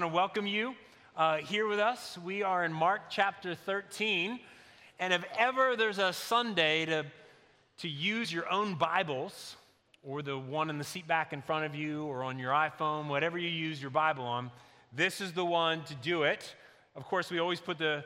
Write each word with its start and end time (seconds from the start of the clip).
Want 0.00 0.12
to 0.12 0.16
welcome 0.16 0.46
you 0.46 0.74
uh, 1.14 1.36
here 1.36 1.66
with 1.66 1.78
us. 1.78 2.16
We 2.24 2.42
are 2.42 2.64
in 2.64 2.72
Mark 2.72 3.10
chapter 3.10 3.54
13. 3.54 4.40
And 4.98 5.12
if 5.12 5.22
ever 5.36 5.76
there's 5.76 5.98
a 5.98 6.14
Sunday 6.14 6.86
to, 6.86 7.04
to 7.80 7.88
use 7.88 8.32
your 8.32 8.50
own 8.50 8.76
Bibles, 8.76 9.56
or 10.02 10.22
the 10.22 10.38
one 10.38 10.70
in 10.70 10.78
the 10.78 10.84
seat 10.84 11.06
back 11.06 11.34
in 11.34 11.42
front 11.42 11.66
of 11.66 11.74
you, 11.74 12.04
or 12.04 12.22
on 12.22 12.38
your 12.38 12.52
iPhone, 12.52 13.08
whatever 13.08 13.36
you 13.36 13.50
use 13.50 13.78
your 13.78 13.90
Bible 13.90 14.24
on, 14.24 14.50
this 14.90 15.20
is 15.20 15.34
the 15.34 15.44
one 15.44 15.84
to 15.84 15.94
do 15.96 16.22
it. 16.22 16.54
Of 16.96 17.04
course, 17.04 17.30
we 17.30 17.38
always 17.38 17.60
put 17.60 17.76
the 17.76 18.02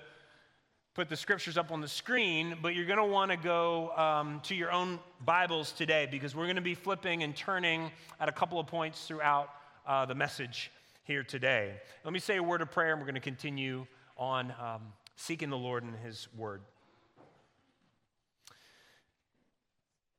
put 0.95 1.09
the 1.09 1.17
scriptures 1.17 1.57
up 1.57 1.71
on 1.71 1.81
the 1.81 1.87
screen, 1.87 2.57
but 2.61 2.75
you're 2.75 2.87
going 2.87 2.99
to 2.99 3.05
want 3.05 3.31
to 3.31 3.37
go 3.37 3.91
um, 3.97 4.41
to 4.43 4.57
your 4.57 4.73
own 4.73 4.99
Bibles 5.25 5.71
today 5.71 6.09
because 6.11 6.35
we're 6.35 6.47
going 6.47 6.57
to 6.57 6.61
be 6.61 6.75
flipping 6.75 7.23
and 7.23 7.37
turning 7.37 7.93
at 8.19 8.29
a 8.29 8.33
couple 8.33 8.59
of 8.59 8.67
points 8.67 9.07
throughout 9.07 9.49
uh, 9.87 10.05
the 10.07 10.15
message 10.17 10.73
here 11.05 11.23
today. 11.23 11.75
Let 12.03 12.13
me 12.15 12.19
say 12.19 12.39
a 12.39 12.43
word 12.43 12.63
of 12.63 12.71
prayer, 12.71 12.93
and 12.93 13.01
we're 13.01 13.07
going 13.07 13.15
to 13.15 13.21
continue 13.21 13.87
on 14.17 14.53
um, 14.61 14.81
seeking 15.17 15.51
the 15.51 15.59
Lord 15.59 15.83
and 15.83 15.95
His 15.97 16.29
Word. 16.35 16.63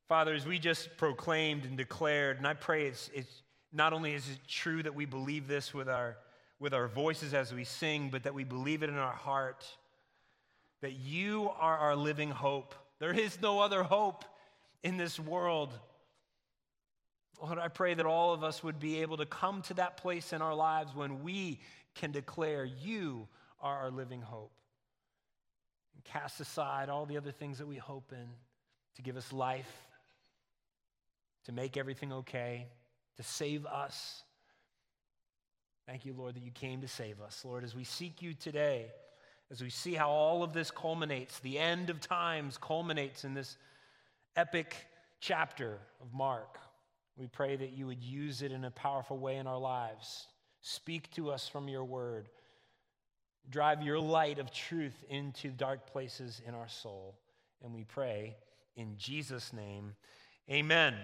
Father, 0.08 0.36
as 0.36 0.46
we 0.46 0.60
just 0.60 0.96
proclaimed 0.98 1.66
and 1.66 1.76
declared, 1.76 2.38
and 2.38 2.46
I 2.46 2.54
pray 2.54 2.86
it's, 2.86 3.10
it's 3.16 3.42
not 3.74 3.94
only 3.94 4.14
is 4.14 4.30
it 4.30 4.38
true 4.48 4.84
that 4.84 4.94
we 4.94 5.06
believe 5.06 5.48
this 5.48 5.74
with 5.74 5.90
our, 5.90 6.18
with 6.60 6.76
our 6.76 6.88
voices 6.88 7.34
as 7.34 7.52
we 7.52 7.64
sing, 7.64 8.10
but 8.12 8.22
that 8.24 8.36
we 8.36 8.44
believe 8.44 8.84
it 8.84 8.90
in 8.90 8.98
our 8.98 9.16
heart, 9.16 9.66
that 10.82 10.94
you 10.94 11.50
are 11.60 11.78
our 11.78 11.96
living 11.96 12.30
hope. 12.30 12.76
There 13.00 13.12
is 13.12 13.42
no 13.42 13.60
other 13.60 13.82
hope 13.82 14.24
in 14.84 14.98
this 14.98 15.20
world. 15.20 15.74
Lord, 17.42 17.60
I 17.60 17.68
pray 17.68 17.94
that 17.94 18.06
all 18.06 18.34
of 18.34 18.44
us 18.44 18.64
would 18.64 18.80
be 18.80 19.02
able 19.02 19.18
to 19.18 19.26
come 19.26 19.62
to 19.64 19.74
that 19.76 19.98
place 19.98 20.34
in 20.34 20.42
our 20.42 20.56
lives 20.56 20.96
when 20.96 21.24
we 21.24 21.60
can 21.94 22.12
declare 22.12 22.66
you 22.66 23.28
are 23.62 23.78
our 23.80 23.92
living 23.92 24.22
hope. 24.22 24.52
And 25.96 26.04
cast 26.04 26.40
aside 26.40 26.90
all 26.90 27.06
the 27.06 27.18
other 27.18 27.32
things 27.32 27.58
that 27.58 27.68
we 27.68 27.78
hope 27.78 28.12
in 28.12 28.28
to 28.96 29.02
give 29.02 29.18
us 29.18 29.34
life, 29.34 29.72
to 31.46 31.52
make 31.52 31.78
everything 31.78 32.14
okay, 32.14 32.68
to 33.18 33.24
save 33.24 33.66
us. 33.66 34.24
Thank 35.88 36.06
you, 36.06 36.14
Lord, 36.14 36.36
that 36.36 36.44
you 36.44 36.52
came 36.52 36.82
to 36.82 36.88
save 36.88 37.22
us. 37.22 37.44
Lord, 37.46 37.64
as 37.64 37.76
we 37.76 37.84
seek 37.84 38.22
you 38.22 38.34
today, 38.34 38.88
as 39.52 39.62
we 39.62 39.70
see 39.70 39.94
how 39.94 40.10
all 40.10 40.44
of 40.44 40.54
this 40.54 40.72
culminates, 40.72 41.40
the 41.40 41.60
end 41.60 41.90
of 41.90 42.00
times 42.00 42.58
culminates 42.58 43.24
in 43.24 43.34
this 43.34 43.58
epic 44.36 44.76
chapter 45.20 45.78
of 46.02 46.14
Mark. 46.14 46.58
We 47.18 47.28
pray 47.28 47.56
that 47.56 47.72
you 47.72 47.88
would 47.88 48.04
use 48.04 48.42
it 48.42 48.52
in 48.52 48.66
a 48.66 48.72
powerful 48.72 49.18
way 49.18 49.38
in 49.38 49.48
our 49.48 49.58
lives. 49.58 50.28
Speak 50.62 51.10
to 51.12 51.32
us 51.32 51.48
from 51.48 51.68
your 51.68 51.84
word. 51.84 52.28
Drive 53.50 53.84
your 53.84 54.00
light 54.00 54.40
of 54.40 54.52
truth 54.52 55.04
into 55.10 55.50
dark 55.50 55.92
places 55.92 56.42
in 56.46 56.56
our 56.56 56.68
soul. 56.68 57.16
And 57.64 57.74
we 57.74 57.84
pray 57.84 58.36
in 58.76 58.98
Jesus' 58.98 59.54
name, 59.54 59.96
amen. 60.50 60.96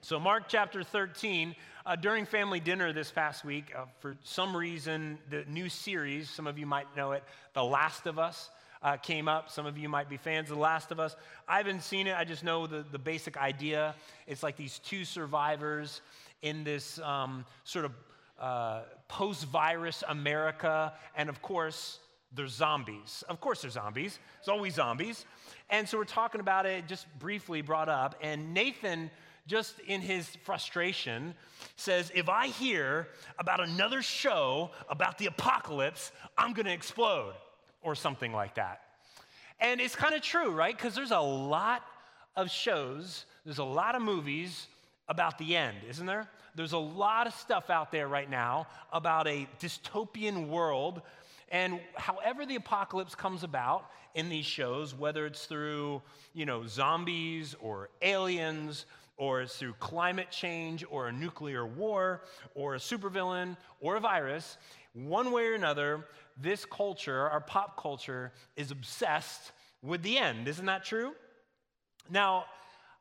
So, 0.00 0.20
Mark 0.20 0.44
chapter 0.48 0.84
13, 0.84 1.56
uh, 1.84 1.96
during 1.96 2.24
family 2.24 2.60
dinner 2.60 2.92
this 2.92 3.10
past 3.10 3.44
week, 3.44 3.72
uh, 3.76 3.86
for 3.98 4.16
some 4.22 4.56
reason, 4.56 5.18
the 5.28 5.44
new 5.48 5.68
series, 5.68 6.30
some 6.30 6.46
of 6.46 6.56
you 6.56 6.66
might 6.66 6.96
know 6.96 7.12
it, 7.12 7.24
The 7.52 7.64
Last 7.64 8.06
of 8.06 8.18
Us, 8.18 8.48
uh, 8.82 8.96
came 8.96 9.28
up. 9.28 9.50
Some 9.50 9.66
of 9.66 9.76
you 9.78 9.88
might 9.88 10.08
be 10.08 10.16
fans 10.16 10.50
of 10.50 10.56
The 10.56 10.62
Last 10.62 10.90
of 10.90 11.00
Us. 11.00 11.16
I 11.46 11.56
haven't 11.58 11.82
seen 11.82 12.06
it, 12.06 12.16
I 12.16 12.24
just 12.24 12.44
know 12.44 12.66
the, 12.66 12.84
the 12.90 12.98
basic 12.98 13.36
idea. 13.36 13.94
It's 14.26 14.42
like 14.42 14.56
these 14.56 14.78
two 14.80 15.04
survivors 15.04 16.00
in 16.42 16.64
this 16.64 16.98
um, 17.00 17.44
sort 17.64 17.84
of 17.84 17.92
uh, 18.38 18.82
post 19.08 19.44
virus 19.46 20.04
America. 20.08 20.92
And 21.16 21.28
of 21.28 21.42
course, 21.42 21.98
there's 22.32 22.52
zombies. 22.52 23.24
Of 23.28 23.40
course, 23.40 23.62
there's 23.62 23.74
zombies. 23.74 24.18
It's 24.38 24.48
always 24.48 24.74
zombies. 24.74 25.24
And 25.70 25.88
so 25.88 25.98
we're 25.98 26.04
talking 26.04 26.40
about 26.40 26.66
it, 26.66 26.86
just 26.86 27.06
briefly 27.18 27.62
brought 27.62 27.88
up. 27.88 28.14
And 28.20 28.52
Nathan, 28.54 29.10
just 29.46 29.78
in 29.80 30.00
his 30.00 30.28
frustration, 30.44 31.34
says, 31.76 32.12
If 32.14 32.28
I 32.28 32.48
hear 32.48 33.08
about 33.38 33.60
another 33.60 34.02
show 34.02 34.70
about 34.88 35.18
the 35.18 35.26
apocalypse, 35.26 36.12
I'm 36.36 36.52
going 36.52 36.66
to 36.66 36.72
explode 36.72 37.32
or 37.88 37.94
something 37.94 38.32
like 38.32 38.54
that. 38.56 38.82
And 39.60 39.80
it's 39.80 39.96
kind 39.96 40.14
of 40.14 40.22
true, 40.22 40.50
right? 40.50 40.76
Because 40.76 40.94
there's 40.94 41.10
a 41.10 41.18
lot 41.18 41.82
of 42.36 42.50
shows, 42.50 43.24
there's 43.44 43.58
a 43.58 43.64
lot 43.64 43.94
of 43.94 44.02
movies 44.02 44.68
about 45.08 45.38
the 45.38 45.56
end, 45.56 45.78
isn't 45.88 46.06
there? 46.06 46.28
There's 46.54 46.72
a 46.72 46.78
lot 46.78 47.26
of 47.26 47.34
stuff 47.34 47.70
out 47.70 47.90
there 47.90 48.08
right 48.08 48.28
now 48.30 48.66
about 48.92 49.26
a 49.26 49.48
dystopian 49.60 50.48
world. 50.48 51.02
And 51.50 51.80
however 51.96 52.44
the 52.44 52.56
apocalypse 52.56 53.14
comes 53.14 53.42
about 53.42 53.90
in 54.14 54.28
these 54.28 54.44
shows, 54.44 54.94
whether 54.94 55.24
it's 55.24 55.46
through, 55.46 56.02
you 56.34 56.44
know, 56.44 56.66
zombies 56.66 57.56
or 57.60 57.88
aliens, 58.02 58.84
or 59.16 59.42
it's 59.42 59.56
through 59.56 59.74
climate 59.74 60.30
change 60.30 60.84
or 60.90 61.08
a 61.08 61.12
nuclear 61.12 61.66
war 61.66 62.22
or 62.54 62.76
a 62.76 62.78
supervillain 62.78 63.56
or 63.80 63.96
a 63.96 64.00
virus, 64.00 64.58
one 65.06 65.32
way 65.32 65.46
or 65.46 65.54
another, 65.54 66.06
this 66.36 66.64
culture, 66.64 67.28
our 67.28 67.40
pop 67.40 67.80
culture, 67.80 68.32
is 68.56 68.70
obsessed 68.70 69.52
with 69.82 70.02
the 70.02 70.18
end. 70.18 70.48
Isn't 70.48 70.66
that 70.66 70.84
true? 70.84 71.12
Now, 72.10 72.44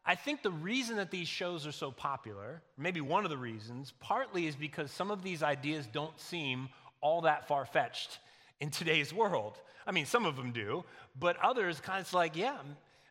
I 0.05 0.15
think 0.15 0.41
the 0.41 0.51
reason 0.51 0.97
that 0.97 1.11
these 1.11 1.27
shows 1.27 1.67
are 1.67 1.71
so 1.71 1.91
popular, 1.91 2.61
maybe 2.77 3.01
one 3.01 3.25
of 3.25 3.29
the 3.29 3.37
reasons, 3.37 3.93
partly 3.99 4.47
is 4.47 4.55
because 4.55 4.91
some 4.91 5.11
of 5.11 5.21
these 5.21 5.43
ideas 5.43 5.87
don't 5.91 6.17
seem 6.19 6.69
all 7.01 7.21
that 7.21 7.47
far 7.47 7.65
fetched 7.65 8.19
in 8.59 8.69
today's 8.69 9.13
world. 9.13 9.59
I 9.85 9.91
mean, 9.91 10.05
some 10.05 10.25
of 10.25 10.35
them 10.35 10.51
do, 10.51 10.83
but 11.19 11.37
others 11.43 11.79
kind 11.79 12.01
of 12.01 12.13
like, 12.13 12.35
yeah, 12.35 12.57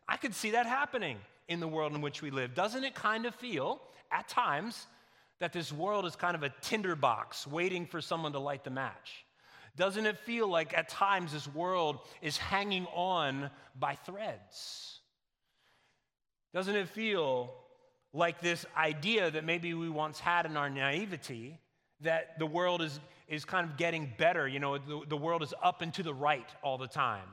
I 0.07 0.17
could 0.17 0.33
see 0.33 0.51
that 0.51 0.65
happening 0.65 1.17
in 1.47 1.59
the 1.59 1.67
world 1.67 1.93
in 1.93 2.01
which 2.01 2.21
we 2.21 2.31
live. 2.31 2.53
Doesn't 2.53 2.83
it 2.83 2.95
kind 2.95 3.25
of 3.25 3.35
feel 3.35 3.81
at 4.11 4.27
times 4.27 4.87
that 5.39 5.53
this 5.53 5.71
world 5.71 6.05
is 6.05 6.15
kind 6.15 6.35
of 6.35 6.43
a 6.43 6.49
tinderbox 6.61 7.45
waiting 7.45 7.85
for 7.85 8.01
someone 8.01 8.31
to 8.33 8.39
light 8.39 8.63
the 8.63 8.69
match? 8.69 9.25
Doesn't 9.75 10.07
it 10.07 10.17
feel 10.17 10.47
like 10.47 10.75
at 10.75 10.89
times 10.89 11.31
this 11.31 11.47
world 11.47 11.99
is 12.21 12.37
hanging 12.37 12.87
on 12.87 13.51
by 13.79 13.93
threads? 13.93 14.99
Doesn't 16.53 16.75
it 16.75 16.89
feel 16.89 17.53
like 18.11 18.41
this 18.41 18.65
idea 18.75 19.29
that 19.29 19.43
maybe 19.43 19.75
we 19.75 19.89
once 19.89 20.19
had 20.19 20.47
in 20.47 20.57
our 20.57 20.69
naivety 20.69 21.59
that 22.01 22.39
the 22.39 22.45
world 22.47 22.81
is, 22.81 22.99
is 23.27 23.45
kind 23.45 23.69
of 23.69 23.77
getting 23.77 24.11
better? 24.17 24.47
You 24.47 24.59
know, 24.59 24.79
the, 24.79 25.01
the 25.07 25.17
world 25.17 25.43
is 25.43 25.53
up 25.61 25.83
and 25.83 25.93
to 25.93 26.01
the 26.01 26.13
right 26.13 26.49
all 26.63 26.79
the 26.79 26.87
time. 26.87 27.27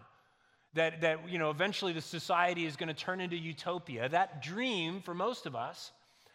That, 0.75 1.01
that, 1.01 1.31
you 1.31 1.39
know, 1.39 1.51
eventually 1.51 1.95
the 1.95 2.03
society 2.03 2.67
is 2.67 2.77
going 2.77 2.89
to 2.89 2.95
turn 2.95 3.21
into 3.21 3.37
utopia. 3.37 4.09
That 4.09 4.43
dream, 4.43 5.01
for 5.01 5.15
most 5.15 5.47
of 5.47 5.57
us, 5.57 5.93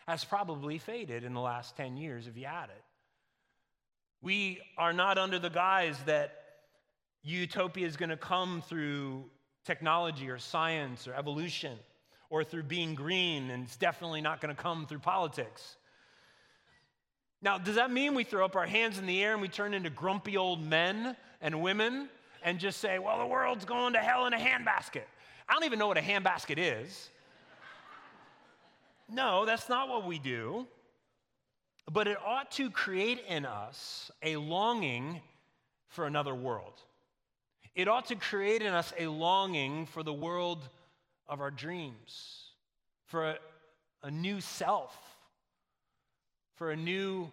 has 0.10 0.24
probably 0.24 0.80
faded 0.80 1.24
in 1.24 1.36
the 1.36 1.40
last 1.40 1.78
10 1.78 1.96
years 1.96 2.26
if 2.26 2.36
you 2.36 2.46
had 2.46 2.66
it. 2.66 2.84
We 4.24 4.60
are 4.76 4.92
not 4.92 5.20
under 5.20 5.38
the 5.38 5.52
guise 5.52 5.98
that 6.08 6.34
utopia 7.22 7.86
is 7.86 7.96
going 7.96 8.10
to 8.10 8.18
come 8.18 8.64
through 8.68 9.26
technology 9.66 10.28
or 10.28 10.40
science 10.40 11.08
or 11.08 11.14
evolution 11.14 11.78
or 12.32 12.44
through 12.44 12.64
being 12.64 12.96
green, 12.96 13.52
and 13.52 13.64
it's 13.64 13.78
definitely 13.78 14.20
not 14.20 14.42
going 14.42 14.56
to 14.56 14.60
come 14.60 14.88
through 14.88 14.98
politics. 14.98 15.78
Now, 17.44 17.60
does 17.60 17.76
that 17.76 17.92
mean 17.92 18.16
we 18.16 18.24
throw 18.24 18.44
up 18.44 18.56
our 18.56 18.66
hands 18.66 18.98
in 18.98 19.06
the 19.06 19.24
air 19.24 19.34
and 19.34 19.42
we 19.44 19.48
turn 19.48 19.76
into 19.76 19.92
grumpy 19.92 20.38
old 20.38 20.66
men 20.66 21.16
and 21.40 21.62
women 21.62 22.10
and 22.44 22.58
just 22.58 22.80
say, 22.80 22.98
well, 22.98 23.20
the 23.20 23.28
world's 23.28 23.64
going 23.64 23.94
to 23.94 24.00
hell 24.00 24.26
in 24.26 24.34
a 24.34 24.38
handbasket? 24.38 25.04
I 25.48 25.54
don't 25.54 25.66
even 25.66 25.78
know 25.78 25.88
what 25.88 26.00
a 26.00 26.02
handbasket 26.02 26.58
is. 26.58 27.10
No, 29.10 29.46
that's 29.46 29.70
not 29.70 29.90
what 29.90 30.06
we 30.06 30.20
do 30.20 30.68
but 31.92 32.08
it 32.08 32.18
ought 32.26 32.52
to 32.52 32.70
create 32.70 33.24
in 33.28 33.46
us 33.46 34.12
a 34.22 34.36
longing 34.36 35.22
for 35.88 36.06
another 36.06 36.36
world. 36.36 36.74
It 37.76 37.88
ought 37.88 38.08
to 38.08 38.16
create 38.16 38.62
in 38.62 38.74
us 38.74 38.94
a 38.98 39.08
longing 39.08 39.88
for 39.88 40.04
the 40.04 40.14
world 40.14 40.70
of 41.28 41.42
our 41.42 41.52
dreams, 41.52 42.44
for 43.06 43.32
a, 43.32 43.38
a 44.04 44.12
new 44.12 44.42
self, 44.42 44.96
for 46.56 46.72
a 46.72 46.76
new 46.76 47.32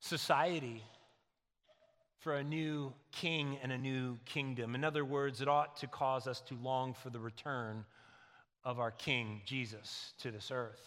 society, 0.00 0.82
for 2.18 2.34
a 2.34 2.44
new 2.44 2.92
king 3.12 3.58
and 3.62 3.72
a 3.72 3.78
new 3.78 4.18
kingdom. 4.24 4.74
In 4.74 4.84
other 4.84 5.04
words, 5.04 5.40
it 5.40 5.48
ought 5.48 5.76
to 5.78 5.86
cause 5.86 6.26
us 6.26 6.40
to 6.42 6.54
long 6.62 6.92
for 6.92 7.10
the 7.10 7.20
return 7.20 7.84
of 8.68 8.78
our 8.78 8.90
King, 8.90 9.40
Jesus, 9.46 10.12
to 10.18 10.30
this 10.30 10.50
earth. 10.52 10.82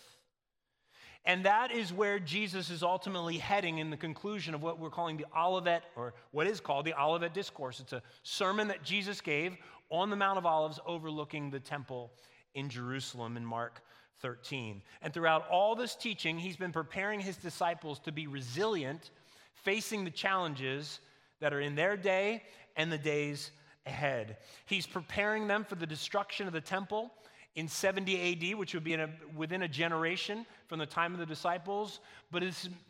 And 1.26 1.46
that 1.46 1.72
is 1.72 1.92
where 1.92 2.20
Jesus 2.20 2.70
is 2.70 2.84
ultimately 2.84 3.40
heading 3.40 3.80
in 3.80 3.90
the 3.90 3.98
conclusion 3.98 4.54
of 4.54 4.62
what 4.62 4.78
we're 4.78 4.92
calling 4.92 5.18
the 5.18 5.26
Olivet, 5.36 5.82
or 5.96 6.14
what 6.30 6.46
is 6.46 6.60
called 6.60 6.86
the 6.86 6.94
Olivet 6.94 7.34
Discourse. 7.34 7.80
It's 7.80 7.94
a 7.94 8.04
sermon 8.22 8.68
that 8.68 8.84
Jesus 8.84 9.20
gave 9.20 9.58
on 9.90 10.12
the 10.12 10.16
Mount 10.16 10.38
of 10.38 10.46
Olives 10.46 10.80
overlooking 10.86 11.50
the 11.50 11.60
temple 11.60 12.12
in 12.54 12.70
Jerusalem 12.70 13.36
in 13.36 13.44
Mark 13.44 13.82
13. 14.22 14.84
And 15.02 15.12
throughout 15.12 15.48
all 15.50 15.74
this 15.74 15.96
teaching, 15.96 16.38
he's 16.38 16.58
been 16.58 16.72
preparing 16.72 17.20
his 17.20 17.38
disciples 17.38 17.98
to 18.02 18.12
be 18.12 18.28
resilient, 18.28 19.10
facing 19.56 20.06
the 20.06 20.12
challenges 20.12 21.00
that 21.40 21.52
are 21.52 21.62
in 21.62 21.74
their 21.74 21.98
day 21.98 22.44
and 22.76 22.92
the 22.92 23.00
days 23.00 23.50
ahead. 23.88 24.38
He's 24.68 24.86
preparing 24.86 25.48
them 25.48 25.64
for 25.64 25.74
the 25.74 25.88
destruction 25.88 26.46
of 26.46 26.54
the 26.54 26.62
temple 26.62 27.12
in 27.56 27.68
70 27.68 28.54
AD, 28.54 28.58
which 28.58 28.74
would 28.74 28.84
be 28.84 28.94
a, 28.94 29.10
within 29.36 29.64
a 29.64 29.68
generation 29.68 30.46
from 30.68 30.80
the 30.80 30.86
time 30.86 31.14
of 31.14 31.20
the 31.20 31.26
disciples. 31.26 32.00
But 32.32 32.44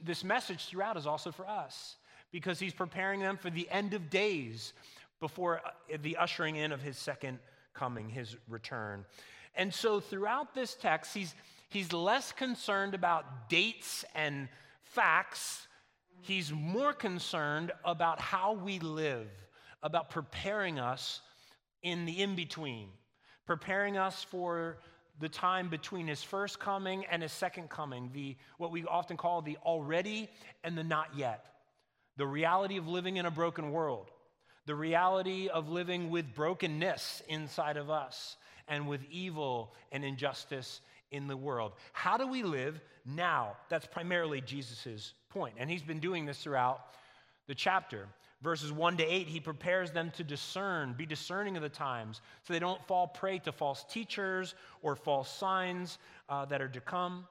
this 0.04 0.24
message 0.24 0.66
throughout 0.66 0.98
is 0.98 1.08
also 1.08 1.32
for 1.32 1.48
us 1.48 1.96
because 2.32 2.60
he's 2.60 2.74
preparing 2.74 3.20
them 3.20 3.38
for 3.38 3.50
the 3.50 3.70
end 3.70 3.94
of 3.94 4.10
days 4.10 4.74
before 5.20 5.62
uh, 5.66 5.98
the 6.02 6.18
ushering 6.18 6.56
in 6.56 6.72
of 6.72 6.82
his 6.82 6.98
second 6.98 7.40
coming, 7.74 8.10
his 8.10 8.36
return. 8.48 9.06
And 9.56 9.74
so 9.74 10.00
throughout 10.00 10.54
this 10.54 10.76
text, 10.76 11.14
he's, 11.14 11.36
he's 11.70 11.92
less 11.92 12.32
concerned 12.32 12.94
about 12.94 13.50
dates 13.50 14.06
and 14.16 14.48
facts. 14.84 15.68
He's 16.22 16.52
more 16.52 16.94
concerned 16.94 17.72
about 17.84 18.20
how 18.20 18.54
we 18.54 18.80
live, 18.80 19.28
about 19.84 20.10
preparing 20.10 20.80
us 20.80 21.22
in 21.84 22.06
the 22.06 22.22
in 22.22 22.36
between, 22.36 22.90
preparing 23.58 23.98
us 23.98 24.24
for 24.24 24.78
the 25.20 25.28
time 25.28 25.68
between 25.68 26.08
his 26.08 26.24
first 26.24 26.58
coming 26.58 27.04
and 27.12 27.22
his 27.22 27.34
second 27.34 27.70
coming, 27.70 28.10
the 28.14 28.34
what 28.58 28.72
we 28.72 28.86
often 28.86 29.18
call 29.18 29.42
the 29.42 29.58
already 29.66 30.30
and 30.64 30.78
the 30.78 30.86
not 30.86 31.10
yet. 31.18 31.44
The 32.16 32.26
reality 32.26 32.78
of 32.78 32.88
living 32.88 33.18
in 33.18 33.26
a 33.26 33.32
broken 33.32 33.72
world, 33.72 34.10
the 34.68 34.74
reality 34.74 35.50
of 35.50 35.68
living 35.68 36.10
with 36.10 36.34
brokenness 36.34 37.24
inside 37.28 37.76
of 37.76 37.90
us 37.90 38.38
and 38.70 38.88
with 38.88 39.02
evil 39.12 39.74
and 39.92 40.06
injustice 40.06 40.80
in 41.12 41.28
the 41.28 41.36
world. 41.36 41.74
How 41.92 42.16
do 42.16 42.28
we 42.28 42.44
live 42.44 42.80
now? 43.06 43.58
That's 43.68 43.86
primarily 43.86 44.40
Jesus' 44.40 45.12
point. 45.28 45.56
And 45.58 45.70
he's 45.70 45.84
been 45.84 46.00
doing 46.00 46.26
this 46.26 46.42
throughout 46.42 46.80
the 47.48 47.56
chapter. 47.56 48.08
Verses 48.42 48.72
1 48.72 48.98
to 48.98 49.04
8, 49.04 49.28
he 49.28 49.40
prepares 49.40 49.92
them 49.92 50.12
to 50.16 50.24
discern, 50.24 50.94
be 50.94 51.06
discerning 51.06 51.58
of 51.58 51.62
the 51.62 51.70
times, 51.70 52.22
so 52.44 52.54
they 52.54 52.60
don't 52.60 52.84
fall 52.88 53.08
prey 53.08 53.38
to 53.40 53.52
false 53.52 53.84
teachers 53.84 54.56
or 54.82 54.96
false 54.96 55.30
signs 55.30 56.00
uh, 56.28 56.46
that 56.46 56.62
are 56.62 56.70
to 56.70 56.82
come. 56.82 57.28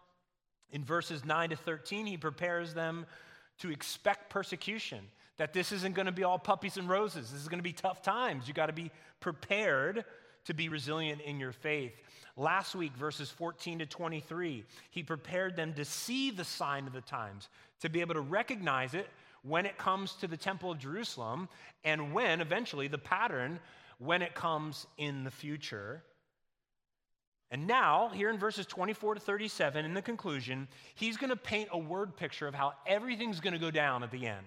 In 0.71 0.85
verses 0.85 1.25
9 1.25 1.51
to 1.51 1.57
13, 1.57 2.07
he 2.07 2.17
prepares 2.17 2.75
them 2.75 3.07
to 3.59 3.71
expect 3.73 4.31
persecution, 4.31 5.01
that 5.37 5.53
this 5.53 5.73
isn't 5.73 5.95
going 5.95 6.07
to 6.07 6.12
be 6.12 6.23
all 6.23 6.39
puppies 6.39 6.77
and 6.77 6.89
roses. 6.89 7.33
This 7.33 7.41
is 7.41 7.49
going 7.49 7.59
to 7.59 7.65
be 7.65 7.73
tough 7.73 8.03
times. 8.03 8.47
You 8.47 8.55
got 8.55 8.67
to 8.67 8.73
be 8.73 8.93
prepared 9.19 10.05
to 10.45 10.55
be 10.55 10.69
resilient 10.69 11.21
in 11.23 11.41
your 11.41 11.53
faith. 11.53 11.93
Last 12.37 12.75
week, 12.75 12.95
verses 12.97 13.31
14 13.31 13.81
to 13.81 13.87
23, 13.87 14.65
he 14.91 15.03
prepared 15.03 15.57
them 15.57 15.75
to 15.75 15.85
see 15.85 16.31
the 16.31 16.45
sign 16.45 16.87
of 16.87 16.93
the 16.93 17.01
times, 17.01 17.49
to 17.81 17.91
be 17.91 18.01
able 18.01 18.15
to 18.15 18.21
recognize 18.21 18.95
it 18.95 19.09
when 19.43 19.67
it 19.67 19.79
comes 19.79 20.15
to 20.15 20.27
the 20.27 20.37
Temple 20.37 20.73
of 20.73 20.79
Jerusalem, 20.79 21.49
and 21.85 22.13
when 22.13 22.41
eventually 22.41 22.89
the 22.89 22.99
pattern 22.99 23.61
when 23.99 24.23
it 24.23 24.35
comes 24.35 24.87
in 24.97 25.25
the 25.25 25.31
future. 25.31 26.03
And 27.51 27.67
now, 27.67 28.11
here 28.15 28.31
in 28.31 28.39
verses 28.39 28.65
24 28.67 29.15
to 29.15 29.21
37, 29.21 29.85
in 29.85 29.95
the 29.95 30.03
conclusion, 30.03 30.69
he's 30.95 31.17
going 31.17 31.31
to 31.31 31.37
paint 31.37 31.69
a 31.73 31.79
word 31.79 32.17
picture 32.17 32.47
of 32.47 32.55
how 32.55 32.75
everything's 32.87 33.41
going 33.41 33.55
to 33.55 33.59
go 33.59 33.71
down 33.71 34.03
at 34.03 34.11
the 34.11 34.27
end. 34.27 34.47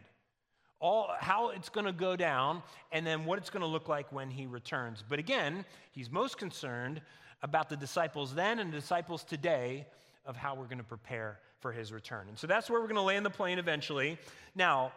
All, 0.80 1.10
how 1.20 1.50
it's 1.50 1.70
going 1.70 1.86
to 1.86 1.94
go 1.94 2.16
down, 2.16 2.64
and 2.92 3.06
then 3.06 3.26
what 3.26 3.40
it's 3.40 3.50
going 3.50 3.62
to 3.62 3.68
look 3.68 3.88
like 3.88 4.12
when 4.12 4.30
he 4.30 4.46
returns. 4.46 5.04
But 5.08 5.20
again, 5.20 5.66
he's 5.92 6.10
most 6.10 6.38
concerned 6.38 7.02
about 7.42 7.70
the 7.70 7.78
disciples 7.78 8.34
then 8.34 8.60
and 8.60 8.72
the 8.72 8.78
disciples 8.78 9.24
today 9.24 9.86
of 10.26 10.36
how 10.36 10.56
we're 10.56 10.66
going 10.66 10.78
to 10.78 10.84
prepare 10.84 11.40
for 11.60 11.72
his 11.72 11.92
return. 11.92 12.28
And 12.28 12.38
so 12.38 12.48
that's 12.48 12.70
where 12.70 12.80
we're 12.80 12.88
going 12.88 12.96
to 12.96 13.02
land 13.02 13.26
the 13.26 13.30
plane 13.30 13.60
eventually. 13.60 14.18
Now, 14.56 14.92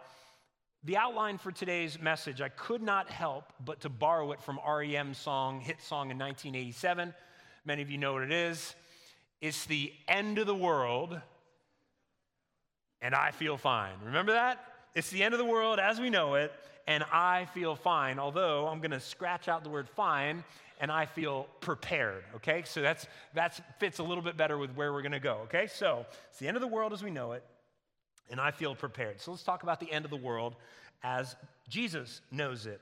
the 0.84 0.96
outline 0.96 1.38
for 1.38 1.50
today's 1.50 2.00
message, 2.00 2.40
I 2.40 2.48
could 2.48 2.82
not 2.82 3.10
help 3.10 3.52
but 3.64 3.80
to 3.80 3.88
borrow 3.88 4.32
it 4.32 4.42
from 4.42 4.58
REM's 4.66 5.18
song, 5.18 5.60
hit 5.60 5.80
song 5.82 6.10
in 6.10 6.18
1987. 6.18 7.14
Many 7.64 7.82
of 7.82 7.90
you 7.90 7.98
know 7.98 8.12
what 8.12 8.22
it 8.22 8.32
is. 8.32 8.74
It's 9.40 9.66
the 9.66 9.92
end 10.06 10.38
of 10.38 10.46
the 10.46 10.54
world, 10.54 11.20
and 13.02 13.14
I 13.14 13.32
feel 13.32 13.56
fine. 13.56 13.94
Remember 14.04 14.32
that? 14.32 14.64
It's 14.96 15.10
the 15.10 15.22
end 15.22 15.34
of 15.34 15.38
the 15.38 15.44
world 15.44 15.78
as 15.78 16.00
we 16.00 16.08
know 16.08 16.36
it, 16.36 16.50
and 16.86 17.04
I 17.12 17.44
feel 17.52 17.76
fine. 17.76 18.18
Although 18.18 18.66
I'm 18.66 18.78
going 18.78 18.92
to 18.92 19.00
scratch 19.00 19.46
out 19.46 19.62
the 19.62 19.68
word 19.68 19.90
fine, 19.90 20.42
and 20.80 20.90
I 20.90 21.04
feel 21.04 21.48
prepared. 21.60 22.24
Okay, 22.36 22.62
so 22.64 22.80
that's 22.80 23.06
that 23.34 23.78
fits 23.78 23.98
a 23.98 24.02
little 24.02 24.24
bit 24.24 24.38
better 24.38 24.56
with 24.56 24.70
where 24.70 24.94
we're 24.94 25.02
going 25.02 25.12
to 25.12 25.20
go. 25.20 25.40
Okay, 25.44 25.66
so 25.66 26.06
it's 26.30 26.38
the 26.38 26.48
end 26.48 26.56
of 26.56 26.62
the 26.62 26.66
world 26.66 26.94
as 26.94 27.02
we 27.02 27.10
know 27.10 27.32
it, 27.32 27.44
and 28.30 28.40
I 28.40 28.50
feel 28.52 28.74
prepared. 28.74 29.20
So 29.20 29.32
let's 29.32 29.42
talk 29.42 29.64
about 29.64 29.80
the 29.80 29.92
end 29.92 30.06
of 30.06 30.10
the 30.10 30.16
world 30.16 30.56
as 31.02 31.36
Jesus 31.68 32.22
knows 32.30 32.64
it. 32.64 32.80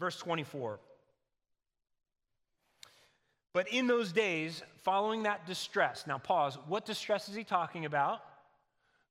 Verse 0.00 0.16
24. 0.16 0.80
But 3.52 3.68
in 3.68 3.86
those 3.86 4.10
days, 4.10 4.62
following 4.84 5.24
that 5.24 5.46
distress, 5.46 6.06
now 6.06 6.16
pause, 6.16 6.56
what 6.66 6.86
distress 6.86 7.28
is 7.28 7.34
he 7.34 7.44
talking 7.44 7.84
about? 7.84 8.22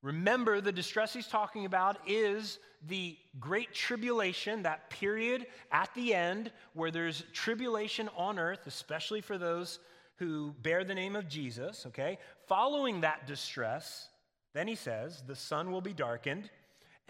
Remember, 0.06 0.62
the 0.62 0.72
distress 0.72 1.14
he's 1.14 1.26
talking 1.26 1.66
about 1.66 1.98
is 2.06 2.60
the 2.88 3.18
great 3.40 3.74
tribulation, 3.74 4.62
that 4.62 4.92
period 4.92 5.48
at 5.72 5.90
the 5.96 6.14
end 6.14 6.52
where 6.74 6.92
there's 6.92 7.24
tribulation 7.34 8.08
on 8.16 8.38
earth, 8.38 8.68
especially 8.68 9.20
for 9.20 9.40
those 9.40 9.80
who 10.18 10.54
bear 10.62 10.84
the 10.84 10.94
name 10.94 11.16
of 11.16 11.28
Jesus, 11.28 11.88
okay? 11.88 12.20
Following 12.48 13.02
that 13.02 13.26
distress, 13.26 14.10
then 14.54 14.68
he 14.68 14.76
says, 14.76 15.24
the 15.26 15.36
sun 15.36 15.72
will 15.72 15.82
be 15.82 15.92
darkened 15.92 16.52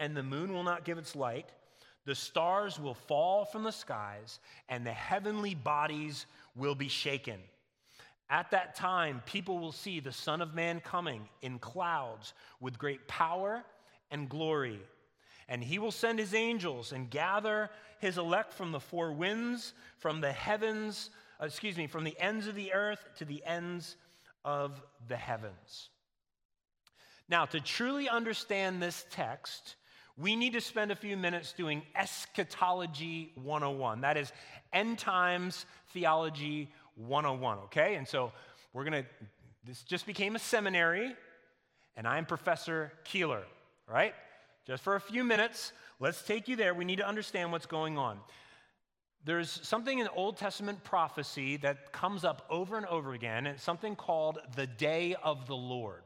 and 0.00 0.16
the 0.16 0.22
moon 0.22 0.50
will 0.50 0.64
not 0.64 0.86
give 0.86 0.96
its 0.96 1.14
light. 1.14 1.50
The 2.06 2.14
stars 2.14 2.80
will 2.80 2.94
fall 2.94 3.44
from 3.44 3.62
the 3.62 3.72
skies 3.72 4.40
and 4.70 4.86
the 4.86 4.92
heavenly 4.92 5.54
bodies 5.54 6.24
will 6.54 6.74
be 6.74 6.88
shaken. 6.88 7.40
At 8.28 8.50
that 8.50 8.74
time, 8.74 9.22
people 9.24 9.58
will 9.58 9.72
see 9.72 10.00
the 10.00 10.12
Son 10.12 10.40
of 10.40 10.54
Man 10.54 10.80
coming 10.80 11.28
in 11.42 11.58
clouds 11.58 12.34
with 12.60 12.78
great 12.78 13.06
power 13.06 13.64
and 14.10 14.28
glory. 14.28 14.80
And 15.48 15.62
he 15.62 15.78
will 15.78 15.92
send 15.92 16.18
his 16.18 16.34
angels 16.34 16.92
and 16.92 17.08
gather 17.08 17.70
his 18.00 18.18
elect 18.18 18.52
from 18.52 18.72
the 18.72 18.80
four 18.80 19.12
winds, 19.12 19.74
from 19.98 20.20
the 20.20 20.32
heavens, 20.32 21.10
uh, 21.40 21.46
excuse 21.46 21.76
me, 21.76 21.86
from 21.86 22.02
the 22.02 22.18
ends 22.18 22.48
of 22.48 22.56
the 22.56 22.72
earth 22.72 23.04
to 23.18 23.24
the 23.24 23.44
ends 23.44 23.96
of 24.44 24.82
the 25.08 25.16
heavens. 25.16 25.90
Now, 27.28 27.44
to 27.46 27.60
truly 27.60 28.08
understand 28.08 28.82
this 28.82 29.06
text, 29.10 29.76
we 30.16 30.34
need 30.34 30.54
to 30.54 30.60
spend 30.60 30.90
a 30.90 30.96
few 30.96 31.16
minutes 31.16 31.52
doing 31.52 31.82
eschatology 31.94 33.32
101. 33.34 34.00
That 34.00 34.16
is 34.16 34.32
end 34.72 34.98
times 34.98 35.66
theology 35.92 36.70
101, 36.96 37.58
okay? 37.64 37.94
And 37.94 38.06
so 38.06 38.32
we're 38.72 38.84
gonna, 38.84 39.04
this 39.64 39.82
just 39.82 40.06
became 40.06 40.36
a 40.36 40.38
seminary, 40.38 41.14
and 41.96 42.06
I'm 42.06 42.26
Professor 42.26 42.92
Keeler, 43.04 43.44
right? 43.88 44.14
Just 44.66 44.82
for 44.82 44.96
a 44.96 45.00
few 45.00 45.22
minutes, 45.22 45.72
let's 46.00 46.22
take 46.22 46.48
you 46.48 46.56
there. 46.56 46.74
We 46.74 46.84
need 46.84 46.96
to 46.96 47.06
understand 47.06 47.52
what's 47.52 47.66
going 47.66 47.96
on. 47.98 48.18
There's 49.24 49.50
something 49.62 49.98
in 49.98 50.08
Old 50.08 50.36
Testament 50.36 50.84
prophecy 50.84 51.56
that 51.58 51.92
comes 51.92 52.24
up 52.24 52.46
over 52.48 52.76
and 52.76 52.86
over 52.86 53.12
again, 53.12 53.46
and 53.46 53.56
it's 53.56 53.62
something 53.62 53.96
called 53.96 54.38
the 54.54 54.66
day 54.66 55.16
of 55.22 55.46
the 55.46 55.56
Lord. 55.56 56.02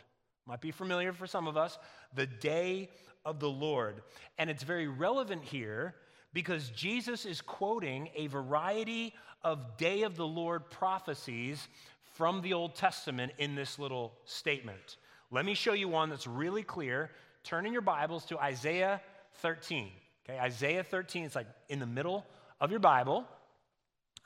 Might 0.47 0.61
be 0.61 0.71
familiar 0.71 1.13
for 1.13 1.27
some 1.27 1.47
of 1.47 1.57
us, 1.57 1.79
the 2.15 2.27
day 2.27 2.89
of 3.25 3.39
the 3.39 3.49
Lord. 3.49 4.03
And 4.39 4.49
it's 4.49 4.63
very 4.63 4.89
relevant 4.89 5.45
here 5.45 5.95
because 6.33 6.71
Jesus 6.71 7.27
is 7.27 7.41
quoting 7.41 8.09
a 8.15 8.27
variety 8.29 9.15
of 9.43 9.77
day 9.77 10.03
of 10.03 10.17
the 10.17 10.27
Lord 10.27 10.71
prophecies 10.71 11.67
from 12.15 12.43
the 12.43 12.53
Old 12.53 12.75
Testament 12.75 13.33
in 13.39 13.55
this 13.55 13.79
little 13.79 14.13
statement. 14.25 14.97
Let 15.31 15.45
me 15.45 15.55
show 15.55 15.73
you 15.73 15.89
one 15.89 16.11
that's 16.11 16.27
really 16.27 16.63
clear. 16.63 17.11
Turn 17.45 17.67
in 17.67 17.73
your 17.73 17.83
Bibles 17.83 18.25
to 18.27 18.39
Isaiah 18.39 19.01
13. 19.37 19.91
Okay, 20.29 20.39
Isaiah 20.39 20.85
13 20.85 21.25
is 21.25 21.35
like 21.35 21.47
in 21.69 21.79
the 21.79 21.87
middle 21.87 22.27
of 22.61 22.71
your 22.71 22.81
Bible. 22.81 23.25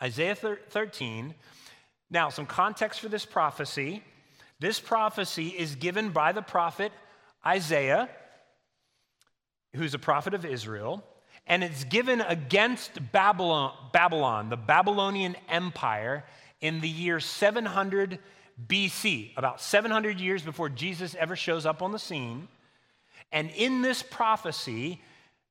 Isaiah 0.02 0.34
13. 0.34 1.34
Now, 2.10 2.30
some 2.30 2.46
context 2.46 3.00
for 3.00 3.08
this 3.08 3.24
prophecy. 3.24 4.02
This 4.60 4.80
prophecy 4.80 5.48
is 5.48 5.76
given 5.76 6.10
by 6.10 6.32
the 6.32 6.42
prophet 6.42 6.92
Isaiah, 7.46 8.08
who's 9.74 9.94
a 9.94 9.98
prophet 9.98 10.34
of 10.34 10.44
Israel 10.44 11.04
and 11.46 11.62
it's 11.62 11.84
given 11.84 12.20
against 12.20 13.12
Babylon, 13.12 13.72
Babylon, 13.92 14.48
the 14.48 14.56
Babylonian 14.56 15.36
Empire, 15.48 16.24
in 16.60 16.80
the 16.80 16.88
year 16.88 17.20
700 17.20 18.18
BC, 18.66 19.36
about 19.36 19.60
700 19.60 20.20
years 20.20 20.42
before 20.42 20.68
Jesus 20.68 21.14
ever 21.16 21.36
shows 21.36 21.66
up 21.66 21.82
on 21.82 21.92
the 21.92 21.98
scene. 21.98 22.48
And 23.32 23.50
in 23.50 23.82
this 23.82 24.02
prophecy, 24.02 25.02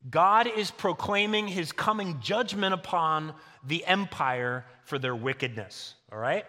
God 0.09 0.47
is 0.47 0.71
proclaiming 0.71 1.47
his 1.47 1.71
coming 1.71 2.19
judgment 2.21 2.73
upon 2.73 3.33
the 3.65 3.85
empire 3.85 4.65
for 4.85 4.97
their 4.97 5.15
wickedness. 5.15 5.95
All 6.11 6.17
right? 6.17 6.45